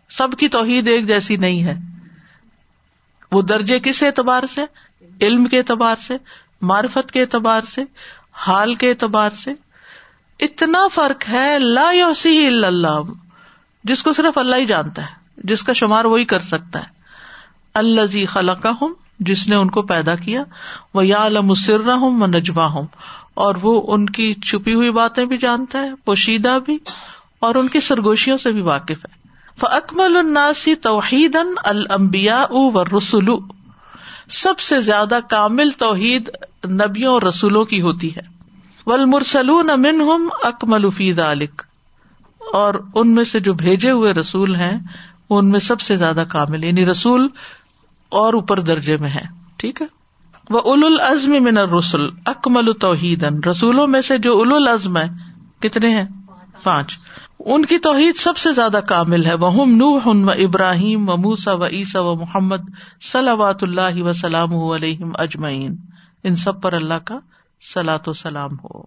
[0.10, 1.76] سب کی توحید ایک جیسی نہیں ہے۔
[3.32, 4.66] وہ درجے کس اعتبار سے؟
[5.22, 6.18] علم کے اعتبار سے،
[6.62, 7.82] معرفت کے اعتبار سے،
[8.34, 9.52] حال کے اعتبار سے۔
[10.39, 13.02] اتنا فرق ہے، لا یوسی اللہ۔
[13.84, 16.98] جس کو صرف اللہ ہی جانتا ہے، جس کا شمار وہی کر سکتا ہے۔
[17.74, 20.43] اللہ زی خلا ہوں جس نے ان کو پیدا کیا۔
[20.93, 22.88] وہ یا المسر ہوں نجوا ہوں
[23.38, 26.78] اور وہ ان کی چھپی ہوئی باتیں بھی جانتا ہے، پوشیدہ بھی،
[27.40, 29.28] اور ان کی سرگوشیوں سے بھی واقف ہے۔
[29.60, 33.40] فکمل الناسی توحید المبیا و رسولو
[34.30, 36.30] سب سے زیادہ کامل توحید
[36.70, 38.22] نبیوں اور رسولوں کی ہوتی ہے۔
[38.86, 41.64] ول مرسلون امن ہم اکمل فید عالق
[42.54, 44.78] اور ان میں سے جو بھیجے ہوئے رسول ہیں،
[45.30, 47.28] ان میں سب سے زیادہ کامل یعنی رسول
[48.10, 49.24] اور اوپر درجے میں ہے
[49.58, 49.97] ٹھیک ہے؟
[50.50, 55.08] وہ اول العزم من رسول اکمل توحید رسولوں میں سے جو اول العزم ہے
[55.60, 56.06] کتنے ہیں؟
[56.64, 56.98] پانچ۔
[57.39, 61.54] ان کی توحید سب سے زیادہ کامل ہے۔ وہ نو ہن و ابراہیم و موسا
[61.54, 62.62] و عیسا و محمد
[63.02, 65.76] صلاحات اللہ وسلام علیہم اجمعین
[66.24, 67.20] ان سب پر اللہ کا
[67.74, 68.82] سلاۃ و سلام ہو۔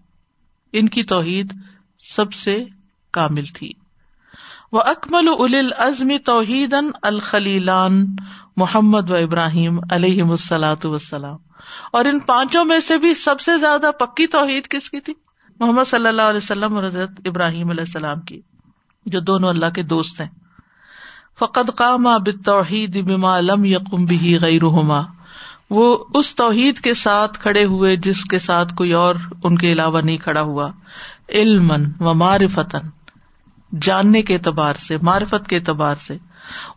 [0.72, 1.52] ان کی توحید
[2.16, 2.64] سب سے
[3.10, 3.72] کامل تھی۔
[4.72, 8.06] وہ اکمل ال ازمی توحید الخلیلان
[8.56, 11.49] محمد و ابراہیم علیہ السلاۃ وسلام
[11.92, 15.14] اور ان پانچوں میں سے بھی سب سے زیادہ پکی توحید کس کی تھی؟
[15.60, 18.40] محمد صلی اللہ علیہ وسلم اور حضرت ابراہیم علیہ السلام کی،
[19.06, 20.28] جو دونوں اللہ کے دوست ہیں۔
[21.38, 22.08] فقط قام
[22.44, 25.00] توحید بما لم یقم بھی غیرہما
[25.70, 29.14] وہ اس توحید کے ساتھ کھڑے ہوئے جس کے ساتھ کوئی اور
[29.44, 30.68] ان کے علاوہ نہیں کھڑا ہوا۔
[31.28, 32.88] علم و معرفتن
[33.80, 36.16] جاننے کے اعتبار سے، معرفت کے اعتبار سے۔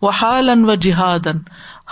[0.02, 1.28] وہ حال ان و جہاد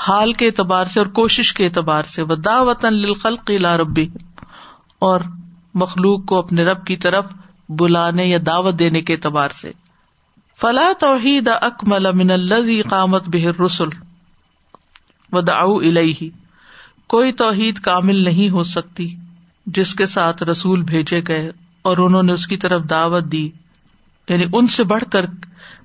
[0.07, 4.09] حال کے اعتبار سے اور کوشش کے اعتبار سے وہ دعوت للخلق لا ربی
[4.99, 5.21] اور
[5.73, 7.25] مخلوق کو اپنے رب کی طرف
[7.69, 9.71] بلانے یا دعوت دینے کے اعتبار سے۔
[10.61, 13.87] فلاح توحید اکمل من الذي قامت به الرسل،
[15.31, 16.29] ودعوا الیہ
[17.07, 19.15] کوئی توحید کامل نہیں ہو سکتی
[19.65, 23.49] جس کے ساتھ رسول بھیجے گئے اور انہوں نے اس کی طرف دعوت دی۔
[24.29, 25.25] یعنی ان سے بڑھ کر،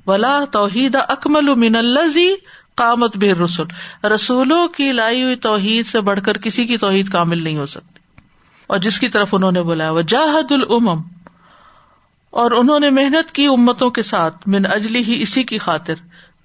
[0.06, 2.34] ولا توحید اکمل من الزی
[2.76, 3.66] کامت بے رسول
[4.06, 7.98] رسولوں کی لائی ہوئی توحید سے بڑھ کر کسی کی توحید کامل نہیں ہو سکتی۔
[8.66, 11.02] اور جس کی طرف انہوں نے بولا وہ جاہد العمم
[12.30, 15.94] اور انہوں نے محنت کی امتوں کے ساتھ، من اجلی ہی اسی کی خاطر۔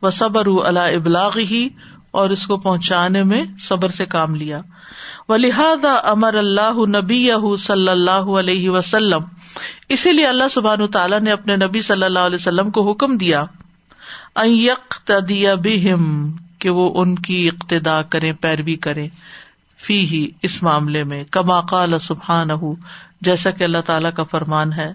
[0.01, 1.69] وہ صبر اللہ ابلاغ ہی
[2.11, 4.61] اور اس کو پہنچانے میں صبر سے کام لیا۔
[5.29, 7.29] و لہذا امر اللہ نبی
[7.59, 9.21] صلی اللہ علیہ وسلم۔
[9.89, 13.45] اسی لیے اللہ سبحان تعالیٰ نے اپنے نبی صلی اللہ علیہ وسلم کو حکم دیا۔
[14.36, 19.07] بہم، کہ وہ ان کی اقتدا کرے پیروی کرے
[19.77, 22.49] فی ہی اس معاملے میں، کما قال سبحان
[23.21, 24.91] جیسا کہ اللہ تعالیٰ کا فرمان ہے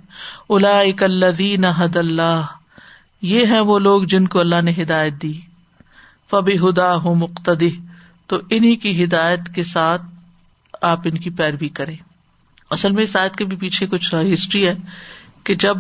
[0.49, 2.43] الا الذین حد اللہ،
[3.23, 5.41] یہ ہے وہ لوگ جن کو اللہ نے ہدایت دی
[6.31, 7.71] فبی ہدا ہوں مقتدی،
[8.27, 10.03] تو انہیں کی ہدایت کے ساتھ
[10.83, 11.97] آپ ان کی پیروی کریں۔
[12.71, 14.75] اصل میں اس آیت کے بھی پیچھے کچھ ہسٹری ہے
[15.45, 15.77] کہ جب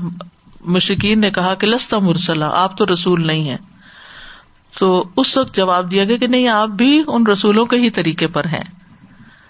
[0.66, 3.56] مشکین نے کہا کہ لستا مرسلا، آپ تو رسول نہیں ہے
[4.78, 8.26] تو اس وقت جواب دیا گیا کہ نہیں، آپ بھی ان رسولوں کے ہی طریقے
[8.26, 8.64] پر ہیں۔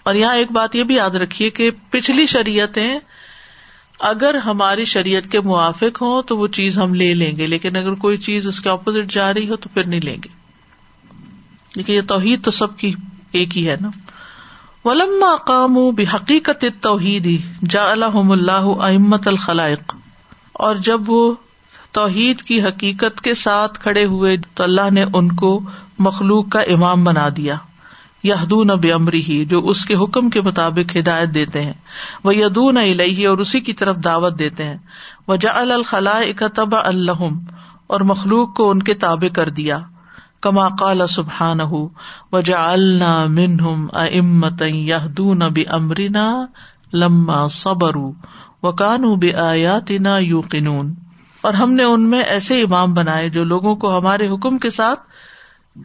[0.03, 2.99] اور یہاں ایک بات یہ بھی یاد رکھیے کہ پچھلی شریعتیں،
[4.01, 7.95] اگر ہماری شریعت کے موافق ہوں تو وہ چیز ہم لے لیں گے، لیکن اگر
[7.95, 10.29] کوئی چیز اس کے اپوزٹ جا رہی ہو تو پھر نہیں لیں گے۔
[11.77, 12.95] لیکن یہ توحید تو سب کی
[13.33, 13.91] ایک ہی ہے نا۔
[14.85, 17.41] ولما قام بحقیقت توحید
[17.71, 19.97] جا الحم اللہ امت الخلائق۔
[20.59, 21.35] اور جب وہ
[21.93, 25.61] توحید کی حقیقت کے ساتھ کھڑے ہوئے تو اللہ نے ان کو
[25.99, 27.57] مخلوق کا امام بنا دیا۔
[28.23, 31.73] یادون اب امری ہی جو اس کے حکم کے مطابق ہدایت دیتے ہیں۔
[32.25, 34.77] وہ یدون الہی اور اسی کی طرف دعوت دیتے ہیں۔
[35.29, 37.39] وہ جا الخلا اکتب الحم
[37.87, 39.79] اور مخلوق کو ان کے تابع کر دیا۔
[40.41, 41.61] کما کال سبحان
[42.33, 46.47] وجا النا منہم امت یادون اب امرینا
[46.93, 47.95] لما صبر
[48.67, 50.95] و کانو بے آیاتنا یو قنون
[51.41, 55.01] اور ہم نے ان میں ایسے امام بنائے جو لوگوں کو ہمارے حکم کے ساتھ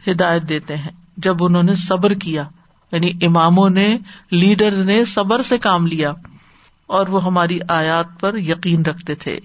[0.09, 2.43] ہدایت دیتے ہیں۔ جب انہوں نے صبر کیا
[2.91, 3.97] یعنی اماموں نے
[4.31, 6.13] لیڈر نے صبر سے کام لیا،
[6.87, 9.39] اور وہ ہماری آیات پر یقین رکھتے تھے۔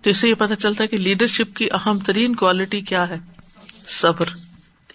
[0.00, 3.18] تو اس سے یہ پتا چلتا ہے کہ لیڈرشپ کی اہم ترین کوالٹی کیا ہے؟
[3.86, 4.24] صبر۔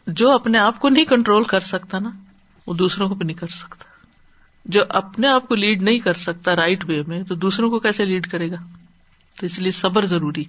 [0.07, 2.09] جو اپنے آپ کو نہیں کنٹرول کر سکتا نا،
[2.67, 3.83] وہ دوسروں کو بھی نہیں کر سکتا۔
[4.65, 8.05] جو اپنے آپ کو لیڈ نہیں کر سکتا رائٹ وے میں، تو دوسروں کو کیسے
[8.05, 8.57] لیڈ کرے گا؟
[9.39, 10.43] تو اس لیے صبر ضروری۔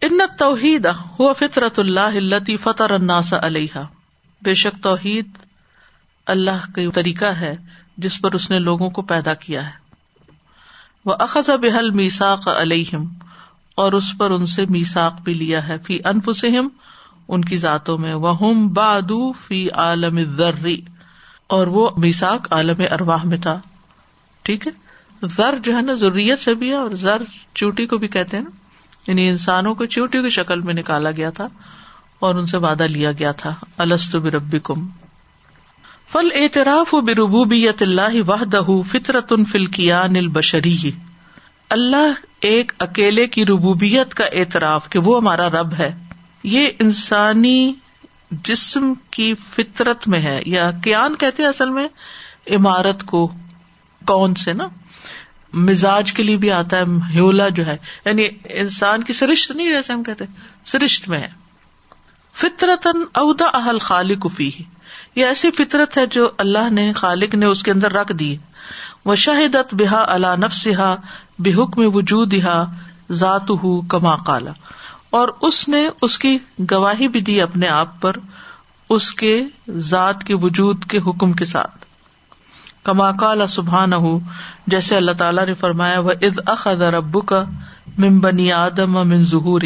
[0.00, 3.78] ان توحید ہوا فطرت اللہ اللہ فتح الناس علیہ
[4.42, 5.26] بے شک توحید
[6.30, 7.56] اللہ کا طریقہ ہے
[7.96, 9.80] جس پر اس نے لوگوں کو پیدا کیا ہے۔
[11.04, 13.06] وہ اخذ بحل میساک علیہم
[13.74, 16.68] اور اس پر ان سے میساک بھی لیا ہے۔ فی انفسہم،
[17.28, 20.80] ان کی ذاتوں میں۔ وہ بادو فی عالم ذری
[21.46, 23.60] اور وہ میساک عالم ارواہ میں تھا۔
[24.42, 24.72] ٹھیک ہے؟
[25.26, 27.22] زر جو ہے نا ضروریت سے بھی ہے اور زر
[27.54, 28.50] چوٹی کو بھی کہتے ہیں نا۔
[29.06, 31.46] یعنی انسانوں کو چوٹی کی شکل میں نکالا گیا تھا
[32.18, 34.88] اور ان سے وعدہ لیا گیا تھا۔ السط بربی کم
[36.12, 38.60] فل اعتراف و بربوبیت اللہ وحدہ
[38.92, 40.90] فطرت ان فلکیا نل بشری
[41.70, 45.98] اللہ ایک اکیلے کی ربوبیت کا اعتراف کہ وہ ہمارا رب ہے۔
[46.42, 47.74] یہ انسانی
[48.30, 51.88] جسم کی فطرت میں ہے۔ یا کیان کہتے اصل میں؟
[52.50, 53.32] عمارت کو۔
[54.06, 54.68] کون سے نا؟
[55.52, 56.82] مزاج کے لیے بھی آتا ہے۔
[57.14, 60.24] ہیولا جو ہے۔ یعنی انسان کی سرشت نہیں جیسے ہم کہتے۔
[60.64, 61.28] سرشت میں ہے۔
[62.34, 64.50] فطرت اہدا اہل خالق فی
[65.14, 68.36] یہ ایسی فطرت ہے جو اللہ نے، خالق نے اس کے اندر رکھ دی۔
[69.04, 70.94] وہ شاہدت بحا اللہ نفسا
[71.38, 72.34] بے حکم وجود
[73.10, 73.50] ذات
[73.88, 74.50] کما کالا
[75.10, 76.38] اور اس نے اس کی
[76.70, 78.16] گواہی بھی دی اپنے آپ پر،
[78.90, 81.84] اس کے ذات کے وجود کے حکم کے ساتھ۔
[82.84, 84.18] کما کالا سبحان ہو
[84.66, 87.44] جیسے اللہ تعالیٰ نے فرمایا وہ عد اخذ ربو کا
[87.98, 89.60] ممبنی آدم من ظہور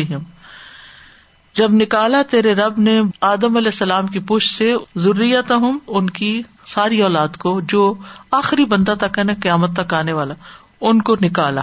[1.57, 6.43] جب نکالا تیرے رب نے آدم علیہ السلام کی پش سے ضروریت ہوں ان کی
[6.67, 7.95] ساری اولاد کو، جو
[8.31, 10.35] آخری بندہ تک ہے نا، قیامت تک آنے والا،
[10.81, 11.61] ان کو نکالا۔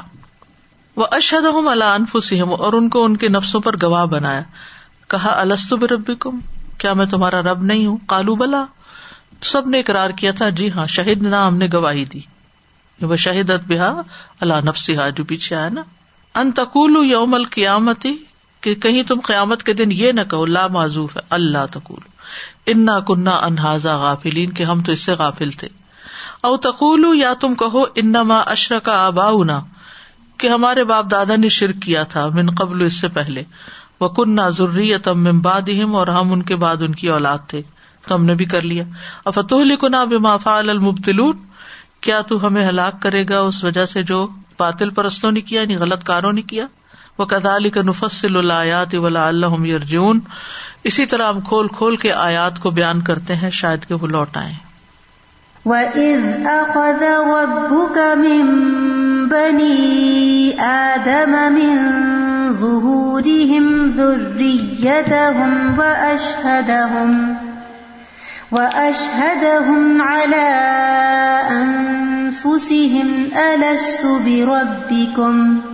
[0.96, 4.42] وہ اشد ہوں اللہ انفسم اور ان کو ان کے نفسوں پر گواہ بنایا۔
[5.08, 6.40] کہا السط ربی کم
[6.78, 8.66] کیا میں تمہارا رب نہیں ہوں؟ کالو بلا۔
[9.42, 13.16] سب نے اقرار کیا تھا جی ہاں شہید نہ ہم نے گواہی دی۔ یعنی وہ
[13.16, 14.02] شہیدت بحا
[14.42, 15.82] اللہ نفسا جو پیچھے آیا نا۔
[16.36, 18.18] ان تقول یوم القیامتی
[18.62, 22.00] کہ کہیں تم قیامت کے دن یہ نہ کہو، لا معذوف ہے، اللہ تقول۔
[22.66, 25.68] انا کنہ انہاظا غافلین کے ہم تو اس سے غافل تھے۔
[26.42, 29.32] او تقول یا تم کہو، انما اشر کا آبا
[30.38, 33.44] کہ ہمارے باپ دادا نے شرک کیا تھا من قبل اس سے پہلے۔
[34.00, 37.62] وہ کنہ ضروری تم ممباد اور ہم ان کے بعد ان کی اولاد تھے۔
[38.08, 38.84] تو ہم نے بھی کر لیا۔
[39.26, 41.38] افتح کنا بما فعل المبتلون
[42.02, 44.28] کیا تو ہمیں ہلاک کرے گا اس وجہ سے جو
[44.60, 46.68] باطل پرستوں نے کیا یعنی غلط کاروں نے کیا؟
[47.22, 50.20] وہ کدالی کا نفسل الایات ولا اللہ یرجون
[50.84, 54.38] اسی طرح ہم کھول کھول کے آیات کو بیان کرتے ہیں، شاید کہ وہ لوٹ
[54.38, 54.54] آئے
[55.66, 58.48] وَإِذْ أَخَذَ رَبُّكَ مِن
[59.32, 61.76] بَنِي آدَمَ مِن
[62.60, 67.36] ظُهُورِهِمْ ذُرِّيَّتَهُمْ وَأَشْهَدَهُمْ
[68.52, 70.50] وَأَشْهَدَهُمْ عَلَىٰ
[71.60, 73.08] أَنفُسِهِمْ،
[73.38, 75.71] أَلَسْتُ بِرَبِّكُمْ؟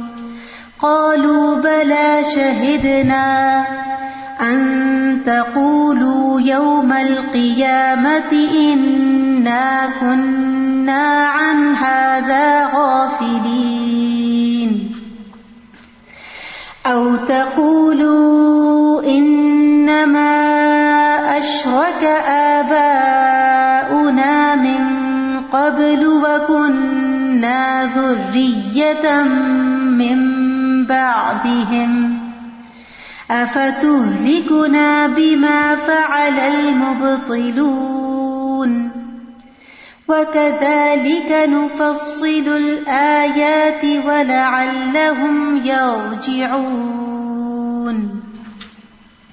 [0.80, 3.65] قالوا بلى شهدنا
[4.41, 13.67] أن تقولوا يوم القيامة إنا كنا عن هذا غافلين.
[16.86, 20.38] أو تقولوا إنما
[21.38, 22.95] أشرك آباؤنا
[24.55, 24.84] من
[25.51, 29.23] قبل وكنا ذرية
[29.97, 30.46] من
[30.89, 32.19] بعدهم
[33.31, 38.07] افتهلكنا بما فعل المبطلون
[40.07, 47.07] وكذلك نفصل الآيات ولعلهم يرجعون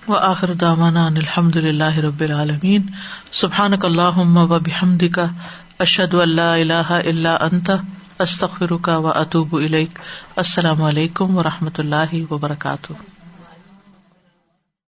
[0.09, 2.86] وآخر دعوانا ان الحمد لله رب العالمين
[3.32, 5.30] سبحانك اللهم وبحمدك
[5.80, 7.78] اشهد ان لا اله الا انت
[8.18, 9.54] استخر کا و اطوب
[10.36, 12.92] السلام علیکم و رحمۃ اللہ وبرکاتہ.